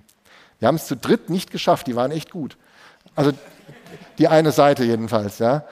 [0.60, 2.58] Wir haben es zu dritt nicht geschafft, die waren echt gut.
[3.16, 3.32] Also
[4.18, 5.39] die eine Seite jedenfalls.
[5.39, 5.64] Ja.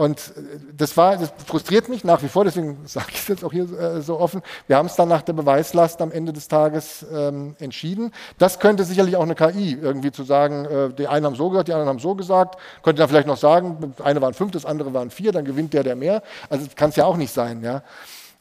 [0.00, 0.32] Und
[0.78, 3.70] das war, das frustriert mich nach wie vor, deswegen sage ich es jetzt auch hier
[3.78, 4.40] äh, so offen.
[4.66, 8.10] Wir haben es dann nach der Beweislast am Ende des Tages ähm, entschieden.
[8.38, 11.68] Das könnte sicherlich auch eine KI irgendwie zu sagen, äh, die einen haben so gesagt,
[11.68, 12.58] die anderen haben so gesagt.
[12.82, 15.82] Könnte dann vielleicht noch sagen, eine waren fünf, das andere waren vier, dann gewinnt der,
[15.82, 16.22] der mehr.
[16.48, 17.82] Also kann es ja auch nicht sein, ja.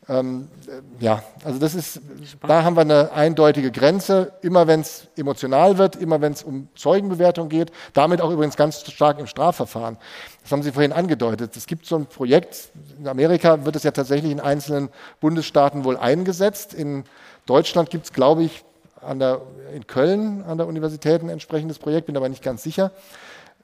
[0.09, 2.01] Ähm, äh, ja, also das ist,
[2.45, 4.31] da haben wir eine eindeutige Grenze.
[4.41, 8.81] Immer wenn es emotional wird, immer wenn es um Zeugenbewertung geht, damit auch übrigens ganz
[8.91, 9.97] stark im Strafverfahren.
[10.41, 11.55] Das haben Sie vorhin angedeutet.
[11.55, 14.89] Es gibt so ein Projekt, in Amerika wird es ja tatsächlich in einzelnen
[15.19, 16.73] Bundesstaaten wohl eingesetzt.
[16.73, 17.03] In
[17.45, 18.63] Deutschland gibt es, glaube ich,
[19.01, 19.41] an der,
[19.75, 22.91] in Köln an der Universität ein entsprechendes Projekt, bin aber nicht ganz sicher,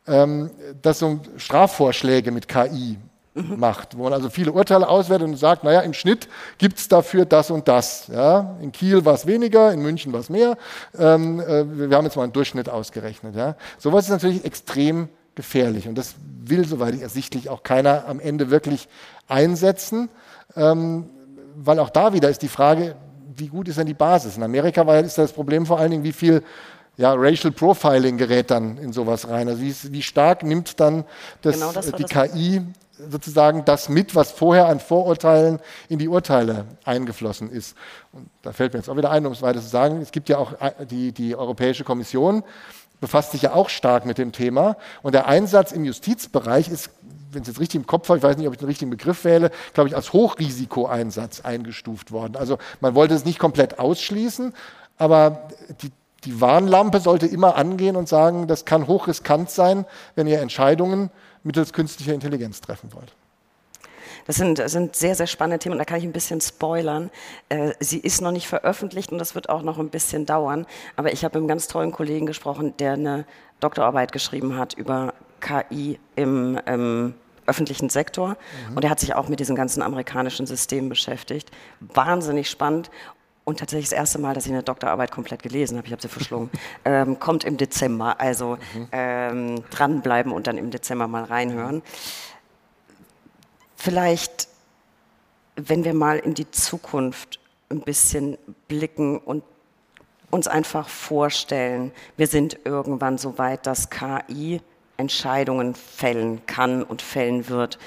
[0.08, 2.98] ähm, dass so Strafvorschläge mit KI
[3.36, 7.26] macht, wo man also viele Urteile auswertet und sagt, naja, im Schnitt gibt es dafür
[7.26, 8.08] das und das.
[8.08, 8.56] Ja?
[8.62, 10.58] In Kiel war es weniger, in München war es mehr.
[10.98, 13.36] Ähm, äh, wir haben jetzt mal einen Durchschnitt ausgerechnet.
[13.36, 13.56] Ja?
[13.78, 16.16] Sowas ist natürlich extrem gefährlich und das
[16.46, 18.88] will, soweit ich ersichtlich, auch keiner am Ende wirklich
[19.28, 20.10] einsetzen,
[20.56, 21.10] ähm,
[21.58, 22.96] weil auch da wieder ist die Frage,
[23.36, 24.38] wie gut ist denn die Basis?
[24.38, 26.42] In Amerika war, ist das Problem vor allen Dingen, wie viel
[26.98, 29.50] ja, Racial Profiling gerät dann in sowas rein.
[29.50, 31.04] Also wie, wie stark nimmt dann
[31.42, 32.62] das, genau das die KI
[33.10, 37.76] sozusagen das mit, was vorher an Vorurteilen in die Urteile eingeflossen ist.
[38.12, 40.30] Und da fällt mir jetzt auch wieder ein, um es weiter zu sagen, es gibt
[40.30, 42.44] ja auch äh, die, die Europäische Kommission,
[43.02, 44.78] befasst sich ja auch stark mit dem Thema.
[45.04, 46.90] Und der Einsatz im Justizbereich ist,
[47.32, 48.92] wenn ich es jetzt richtig im Kopf habe, ich weiß nicht, ob ich den richtigen
[48.92, 52.36] Begriff wähle, glaube ich, als Hochrisikoeinsatz eingestuft worden.
[52.38, 54.54] Also man wollte es nicht komplett ausschließen,
[54.98, 55.50] aber
[55.82, 55.92] die,
[56.24, 59.86] die Warnlampe sollte immer angehen und sagen, das kann hochriskant sein,
[60.16, 61.12] wenn ihr Entscheidungen
[61.46, 63.14] mittels künstlicher Intelligenz treffen wollt.
[64.26, 65.78] Das sind, das sind sehr, sehr spannende Themen.
[65.78, 67.12] Da kann ich ein bisschen spoilern.
[67.50, 70.66] Äh, sie ist noch nicht veröffentlicht und das wird auch noch ein bisschen dauern.
[70.96, 73.26] Aber ich habe mit einem ganz tollen Kollegen gesprochen, der eine
[73.60, 77.14] Doktorarbeit geschrieben hat über KI im, im
[77.46, 78.30] öffentlichen Sektor.
[78.70, 78.78] Mhm.
[78.78, 81.52] Und er hat sich auch mit diesen ganzen amerikanischen Systemen beschäftigt.
[81.80, 82.90] Wahnsinnig spannend.
[83.46, 86.10] Und tatsächlich das erste Mal, dass ich eine Doktorarbeit komplett gelesen habe, ich habe sie
[86.10, 86.50] verschlungen,
[86.86, 88.20] ähm, kommt im Dezember.
[88.20, 88.88] Also mhm.
[88.92, 91.84] ähm, dranbleiben und dann im Dezember mal reinhören.
[93.76, 94.48] Vielleicht,
[95.56, 97.40] wenn wir mal in die Zukunft
[97.70, 98.38] ein bisschen
[98.68, 99.44] blicken und
[100.32, 104.60] uns einfach vorstellen, wir sind irgendwann so weit, dass KI
[104.98, 107.78] Entscheidungen fällen kann und fällen wird.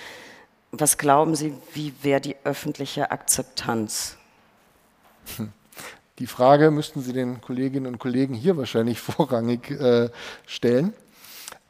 [0.71, 4.18] Was glauben Sie, wie wäre die öffentliche Akzeptanz?
[6.19, 10.11] Die Frage müssten Sie den Kolleginnen und Kollegen hier wahrscheinlich vorrangig äh,
[10.47, 10.93] stellen.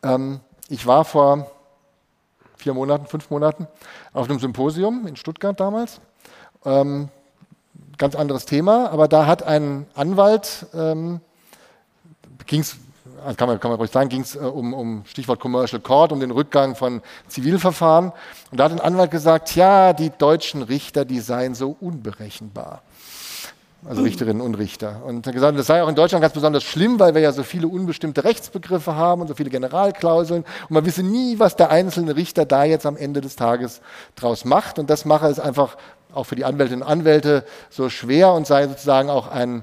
[0.02, 1.50] Ähm, ich war vor
[2.56, 3.66] vier Monaten, fünf Monaten
[4.12, 6.00] auf einem Symposium in Stuttgart damals.
[6.64, 7.08] Ähm,
[7.98, 11.20] ganz anderes Thema, aber da hat ein Anwalt, ähm,
[12.46, 12.76] ging es
[13.24, 16.12] also kann man, kann man ruhig sagen, ging es äh, um, um Stichwort Commercial Court,
[16.12, 18.12] um den Rückgang von Zivilverfahren.
[18.50, 22.82] Und da hat ein Anwalt gesagt, ja, die deutschen Richter, die seien so unberechenbar.
[23.84, 25.02] Also Richterinnen und Richter.
[25.04, 27.44] Und hat gesagt, das sei auch in Deutschland ganz besonders schlimm, weil wir ja so
[27.44, 30.42] viele unbestimmte Rechtsbegriffe haben und so viele Generalklauseln.
[30.62, 33.80] Und man wisse nie, was der einzelne Richter da jetzt am Ende des Tages
[34.16, 34.80] draus macht.
[34.80, 35.76] Und das mache es einfach
[36.12, 39.62] auch für die Anwältinnen und Anwälte so schwer und sei sozusagen auch ein,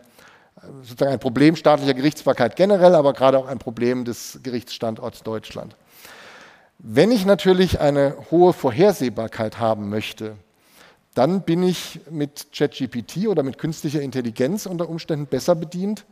[0.82, 5.76] sozusagen ein Problem staatlicher Gerichtsbarkeit generell, aber gerade auch ein Problem des Gerichtsstandorts Deutschland.
[6.78, 10.36] Wenn ich natürlich eine hohe Vorhersehbarkeit haben möchte,
[11.16, 16.05] dann bin ich mit ChatGPT oder mit künstlicher Intelligenz unter Umständen besser bedient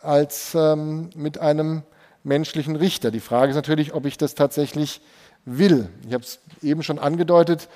[0.00, 1.82] als ähm, mit einem
[2.22, 3.10] menschlichen Richter.
[3.10, 5.00] Die Frage ist natürlich, ob ich das tatsächlich
[5.44, 5.88] will.
[6.06, 7.68] Ich habe es eben schon angedeutet,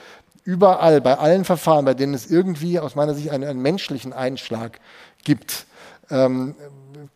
[0.45, 4.81] überall, bei allen Verfahren, bei denen es irgendwie aus meiner Sicht einen, einen menschlichen Einschlag
[5.25, 5.67] gibt,
[6.09, 6.55] ähm,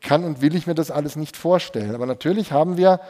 [0.00, 1.94] kann und will ich mir das alles nicht vorstellen.
[1.94, 3.00] Aber natürlich haben wir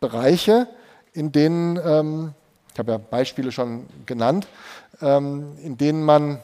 [0.00, 0.68] Bereiche,
[1.12, 2.32] in denen, ähm,
[2.72, 4.46] ich habe ja Beispiele schon genannt,
[5.02, 6.38] in denen man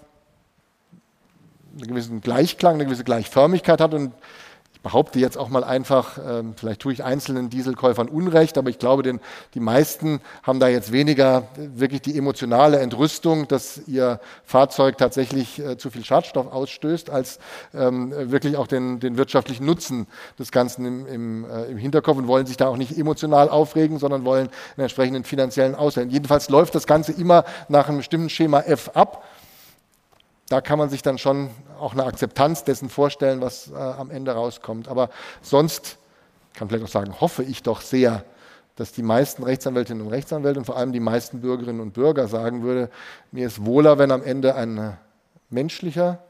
[1.73, 4.13] einen gewissen Gleichklang, eine gewisse Gleichförmigkeit hat und
[4.79, 8.79] ich behaupte jetzt auch mal einfach, ähm, vielleicht tue ich einzelnen Dieselkäufern Unrecht, aber ich
[8.79, 9.19] glaube, den,
[9.55, 15.77] die meisten haben da jetzt weniger wirklich die emotionale Entrüstung, dass ihr Fahrzeug tatsächlich äh,
[15.77, 17.41] zu viel Schadstoff ausstößt, als
[17.75, 20.07] ähm, wirklich auch den, den wirtschaftlichen Nutzen
[20.39, 23.99] des Ganzen im, im, äh, im Hinterkopf und wollen sich da auch nicht emotional aufregen,
[23.99, 26.07] sondern wollen einen entsprechenden finanziellen Ausgleich.
[26.11, 29.25] Jedenfalls läuft das Ganze immer nach einem bestimmten Schema F ab
[30.49, 34.33] da kann man sich dann schon auch eine Akzeptanz dessen vorstellen, was äh, am Ende
[34.33, 34.89] rauskommt.
[34.89, 35.11] Aber
[35.43, 35.99] sonst
[36.55, 38.25] kann vielleicht auch sagen, hoffe ich doch sehr,
[38.77, 42.63] dass die meisten Rechtsanwältinnen und Rechtsanwälte und vor allem die meisten Bürgerinnen und Bürger sagen
[42.63, 42.91] würde,
[43.33, 44.97] mir ist wohler, wenn am Ende ein
[45.51, 46.21] menschlicher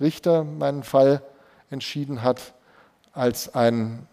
[0.00, 1.22] Richter meinen Fall
[1.70, 2.54] entschieden hat,
[3.12, 4.06] als ein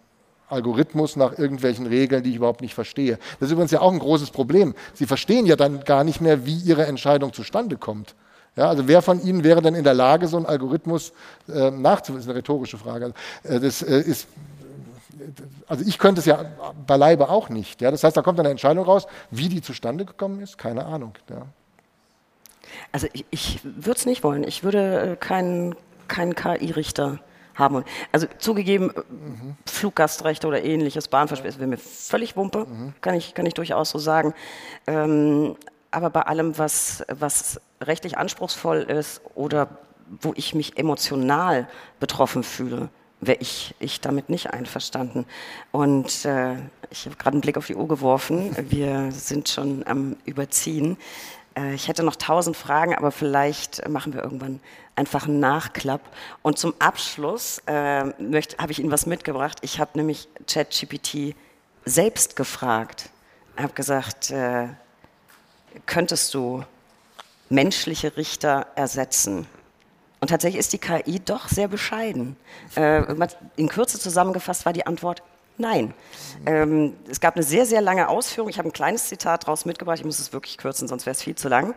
[0.47, 3.17] Algorithmus nach irgendwelchen Regeln, die ich überhaupt nicht verstehe.
[3.39, 4.73] Das ist übrigens ja auch ein großes Problem.
[4.93, 8.15] Sie verstehen ja dann gar nicht mehr, wie Ihre Entscheidung zustande kommt.
[8.55, 11.13] Ja, also wer von Ihnen wäre denn in der Lage, so einen Algorithmus
[11.47, 12.15] äh, nachzuweisen?
[12.15, 13.13] Das ist eine rhetorische Frage.
[13.43, 14.27] Äh, das äh, ist,
[15.67, 16.43] also ich könnte es ja
[16.85, 17.81] beileibe auch nicht.
[17.81, 17.91] Ja?
[17.91, 21.13] Das heißt, da kommt eine Entscheidung raus, wie die zustande gekommen ist, keine Ahnung.
[21.29, 21.45] Ja.
[22.91, 24.43] Also ich, ich würde es nicht wollen.
[24.43, 25.75] Ich würde äh, keinen
[26.07, 27.19] kein KI-Richter
[27.55, 27.83] haben.
[28.11, 29.55] Also zugegeben, mhm.
[29.65, 32.93] Fluggastrechte oder ähnliches, Bahnverspätung, wäre mir völlig Wumpe, mhm.
[33.01, 34.33] kann, ich, kann ich durchaus so sagen.
[34.87, 35.55] Ähm,
[35.91, 39.67] aber bei allem, was, was rechtlich anspruchsvoll ist oder
[40.21, 41.67] wo ich mich emotional
[41.99, 42.89] betroffen fühle,
[43.21, 45.25] wäre ich, ich damit nicht einverstanden.
[45.71, 46.55] Und äh,
[46.89, 48.55] ich habe gerade einen Blick auf die Uhr geworfen.
[48.69, 50.97] Wir sind schon am Überziehen.
[51.55, 54.59] Äh, ich hätte noch tausend Fragen, aber vielleicht machen wir irgendwann
[54.95, 56.01] einfach einen Nachklapp.
[56.41, 59.59] Und zum Abschluss äh, habe ich Ihnen was mitgebracht.
[59.61, 61.35] Ich habe nämlich ChatGPT
[61.85, 63.09] selbst gefragt.
[63.55, 64.67] Ich habe gesagt, äh,
[65.85, 66.63] könntest du
[67.49, 69.47] menschliche Richter ersetzen?
[70.19, 72.35] Und tatsächlich ist die KI doch sehr bescheiden.
[72.75, 73.03] Äh,
[73.55, 75.23] in Kürze zusammengefasst war die Antwort
[75.57, 75.93] Nein.
[76.47, 78.49] Ähm, es gab eine sehr, sehr lange Ausführung.
[78.49, 79.99] Ich habe ein kleines Zitat daraus mitgebracht.
[79.99, 81.75] Ich muss es wirklich kürzen, sonst wäre es viel zu lang.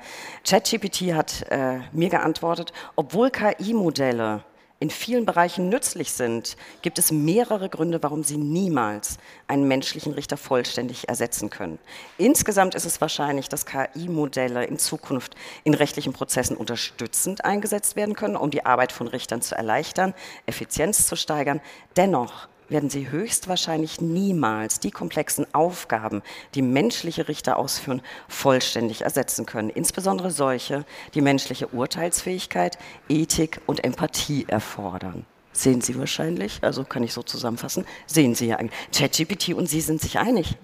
[0.49, 4.43] ChatGPT hat äh, mir geantwortet, obwohl KI-Modelle
[4.85, 9.17] in vielen Bereichen nützlich sind, gibt es mehrere Gründe, warum sie niemals
[9.49, 11.79] einen menschlichen Richter vollständig ersetzen können.
[12.19, 18.37] Insgesamt ist es wahrscheinlich, dass KI-Modelle in Zukunft in rechtlichen Prozessen unterstützend eingesetzt werden können,
[18.37, 20.13] um die Arbeit von Richtern zu erleichtern,
[20.45, 21.63] Effizienz zu steigern.
[21.97, 26.23] Dennoch werden sie höchstwahrscheinlich niemals die komplexen Aufgaben,
[26.55, 29.71] die menschliche Richter ausführen, vollständig ersetzen können.
[29.71, 30.85] Insbesondere solche,
[31.15, 35.25] die menschliche Urteilsfähigkeit, Ethik und Empathie erfordern.
[35.53, 38.79] Sehen Sie wahrscheinlich, also kann ich so zusammenfassen, sehen Sie ja eigentlich.
[38.93, 40.57] ChatGPT und Sie sind sich einig.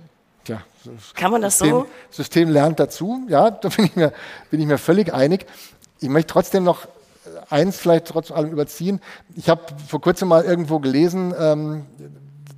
[0.47, 0.63] Ja,
[1.15, 1.87] kann man das System, so?
[2.11, 4.13] System lernt dazu, ja, da bin ich, mir,
[4.51, 5.47] bin ich mir völlig einig.
[6.01, 6.89] Ich möchte trotzdem noch
[7.49, 9.01] eins vielleicht trotz allem überziehen.
[9.37, 11.87] Ich habe vor kurzem mal irgendwo gelesen, ähm,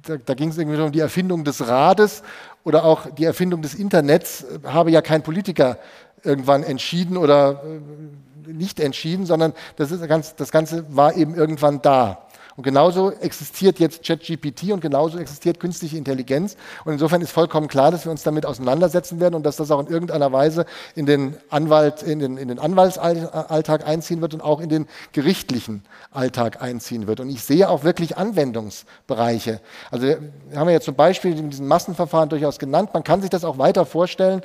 [0.03, 2.23] da, da ging es irgendwie um die Erfindung des Rades
[2.65, 5.79] oder auch die Erfindung des Internets, habe ja kein Politiker
[6.23, 11.83] irgendwann entschieden oder äh, nicht entschieden, sondern das, ist ganz, das Ganze war eben irgendwann
[11.83, 12.27] da.
[12.57, 16.57] Und genauso existiert jetzt ChatGPT und genauso existiert künstliche Intelligenz.
[16.85, 19.81] Und insofern ist vollkommen klar, dass wir uns damit auseinandersetzen werden und dass das auch
[19.81, 24.61] in irgendeiner Weise in den, Anwalt, in den, in den Anwaltsalltag einziehen wird und auch
[24.61, 27.21] in den gerichtlichen Alltag einziehen wird.
[27.21, 29.61] Und ich sehe auch wirklich Anwendungsbereiche.
[29.91, 30.21] Also wir
[30.55, 32.91] haben ja zum Beispiel in diesen Massenverfahren durchaus genannt.
[32.93, 34.43] Man kann sich das auch weiter vorstellen.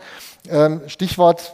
[0.49, 1.53] Ähm, Stichwort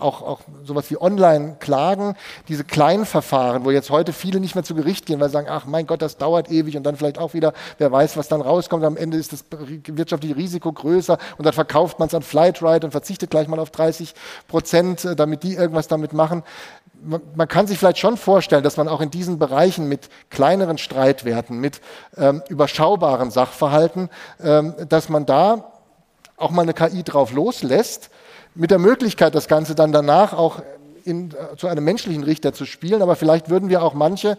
[0.00, 2.14] auch, auch sowas wie Online-Klagen,
[2.48, 5.48] diese kleinen Verfahren, wo jetzt heute viele nicht mehr zu Gericht gehen, weil sie sagen,
[5.50, 8.40] ach mein Gott, das dauert ewig und dann vielleicht auch wieder, wer weiß, was dann
[8.40, 9.44] rauskommt, am Ende ist das
[9.86, 13.70] wirtschaftliche Risiko größer und dann verkauft man es an Flightride und verzichtet gleich mal auf
[13.70, 14.14] 30
[14.48, 16.42] Prozent, äh, damit die irgendwas damit machen.
[17.02, 21.58] Man kann sich vielleicht schon vorstellen, dass man auch in diesen Bereichen mit kleineren Streitwerten,
[21.58, 21.80] mit
[22.18, 24.10] ähm, überschaubaren Sachverhalten,
[24.42, 25.72] ähm, dass man da
[26.36, 28.10] auch mal eine KI drauf loslässt,
[28.54, 30.62] mit der Möglichkeit, das Ganze dann danach auch
[31.04, 33.02] in, äh, zu einem menschlichen Richter zu spielen.
[33.02, 34.38] Aber vielleicht würden wir auch manche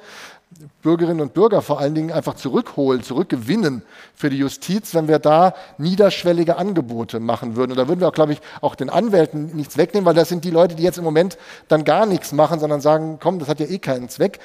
[0.82, 3.84] Bürgerinnen und Bürger vor allen Dingen einfach zurückholen, zurückgewinnen
[4.14, 7.72] für die Justiz, wenn wir da niederschwellige Angebote machen würden.
[7.72, 10.44] Und da würden wir auch, glaube ich, auch den Anwälten nichts wegnehmen, weil das sind
[10.44, 11.38] die Leute, die jetzt im Moment
[11.70, 14.40] dann gar nichts machen, sondern sagen, komm, das hat ja eh keinen Zweck.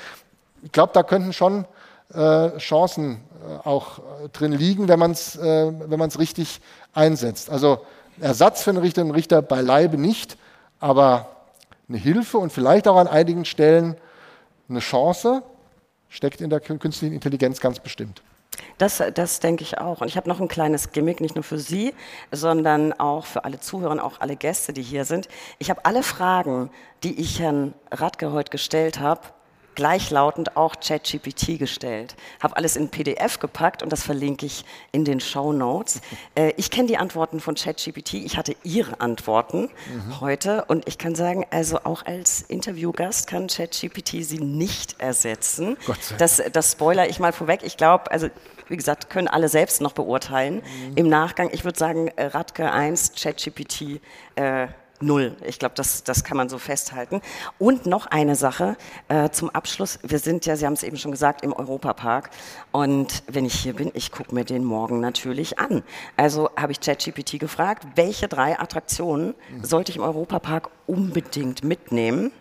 [0.63, 1.65] Ich glaube, da könnten schon
[2.15, 3.21] äh, Chancen
[3.65, 5.73] äh, auch äh, drin liegen, wenn man es äh,
[6.19, 6.61] richtig
[6.93, 7.51] einsetzt.
[7.51, 7.81] Also
[8.21, 10.37] Ersatz für eine Richterin und Richter beileibe nicht,
[10.81, 11.29] aber
[11.89, 13.97] eine Hilfe und vielleicht auch an einigen Stellen
[14.69, 15.43] eine Chance
[16.09, 18.23] steckt in der künstlichen Intelligenz ganz bestimmt.
[18.79, 20.01] Das, das denke ich auch.
[20.01, 21.95] Und ich habe noch ein kleines Gimmick, nicht nur für Sie,
[22.31, 25.29] sondern auch für alle Zuhörer auch alle Gäste, die hier sind.
[25.59, 26.71] Ich habe alle Fragen,
[27.03, 29.23] die ich Herrn Radke heute gestellt habe,
[29.77, 32.17] gleichlautend auch ChatGPT gestellt.
[32.43, 36.01] Habe alles in PDF gepackt und das verlinke ich in den Show Notes.
[36.35, 38.15] Äh, ich kenne die Antworten von ChatGPT.
[38.15, 40.21] Ich hatte Ihre Antworten mhm.
[40.21, 45.77] heute und ich kann sagen, also auch als Interviewgast kann ChatGPT Sie nicht ersetzen.
[45.87, 46.19] Gott sei Dank.
[46.19, 47.61] Das, das spoiler ich mal vorweg.
[47.63, 48.29] Ich glaube, also
[48.69, 50.57] wie gesagt, können alle selbst noch beurteilen.
[50.57, 50.97] Mhm.
[50.97, 54.01] Im Nachgang, ich würde sagen, äh, Radke 1, ChatGPT
[54.35, 54.69] äh,
[55.01, 55.37] Null.
[55.45, 57.21] Ich glaube, das, das kann man so festhalten.
[57.59, 58.77] Und noch eine Sache
[59.09, 59.99] äh, zum Abschluss.
[60.03, 62.31] Wir sind ja, Sie haben es eben schon gesagt, im Europapark.
[62.73, 65.83] Und wenn ich hier bin, ich gucke mir den morgen natürlich an.
[66.17, 72.33] Also habe ich ChatGPT gefragt, welche drei Attraktionen sollte ich im Europapark unbedingt mitnehmen?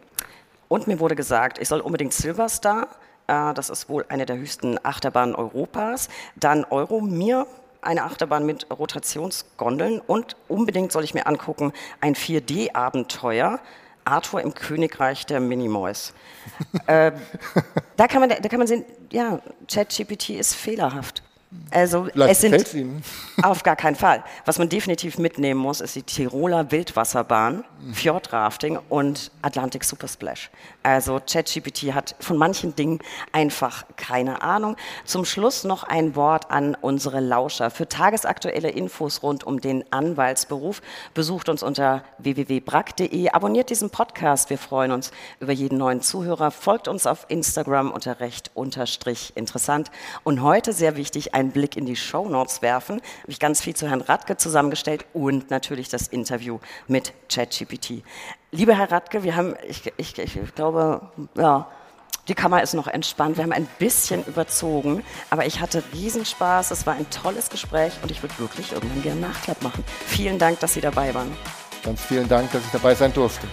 [0.68, 2.88] Und mir wurde gesagt, ich soll unbedingt Silverstar,
[3.28, 7.48] äh, das ist wohl eine der höchsten Achterbahnen Europas, dann Euromir,
[7.86, 13.60] eine Achterbahn mit Rotationsgondeln und unbedingt soll ich mir angucken ein 4D-Abenteuer.
[14.08, 16.14] Arthur im Königreich der Minimoys.
[16.88, 17.12] äh,
[17.98, 21.24] da, kann man, da kann man sehen, ja, ChatGPT ist fehlerhaft.
[21.72, 23.04] Also Vielleicht es sind
[23.44, 24.24] auf gar keinen Fall.
[24.46, 27.66] Was man definitiv mitnehmen muss, ist die Tiroler Wildwasserbahn.
[27.94, 30.50] Fjordrafting und Atlantic Supersplash.
[30.82, 33.00] Also ChatGPT hat von manchen Dingen
[33.32, 34.76] einfach keine Ahnung.
[35.04, 37.70] Zum Schluss noch ein Wort an unsere Lauscher.
[37.70, 40.82] Für tagesaktuelle Infos rund um den Anwaltsberuf
[41.14, 43.30] besucht uns unter www.brack.de.
[43.30, 44.50] Abonniert diesen Podcast.
[44.50, 46.50] Wir freuen uns über jeden neuen Zuhörer.
[46.50, 49.92] Folgt uns auf Instagram unter recht unterstrich interessant.
[50.24, 52.96] Und heute sehr wichtig einen Blick in die Show Notes werfen.
[53.22, 58.04] Habe ich ganz viel zu Herrn Radke zusammengestellt und natürlich das Interview mit ChatGPT.
[58.52, 61.68] Lieber Herr Radke, wir haben, ich, ich, ich glaube, ja,
[62.28, 63.38] die Kammer ist noch entspannt.
[63.38, 66.72] Wir haben ein bisschen überzogen, aber ich hatte Riesenspaß.
[66.72, 69.84] Es war ein tolles Gespräch und ich würde wirklich irgendwann gerne Nachklapp machen.
[70.08, 71.32] Vielen Dank, dass Sie dabei waren.
[71.84, 73.48] Ganz vielen Dank, dass ich dabei sein durfte.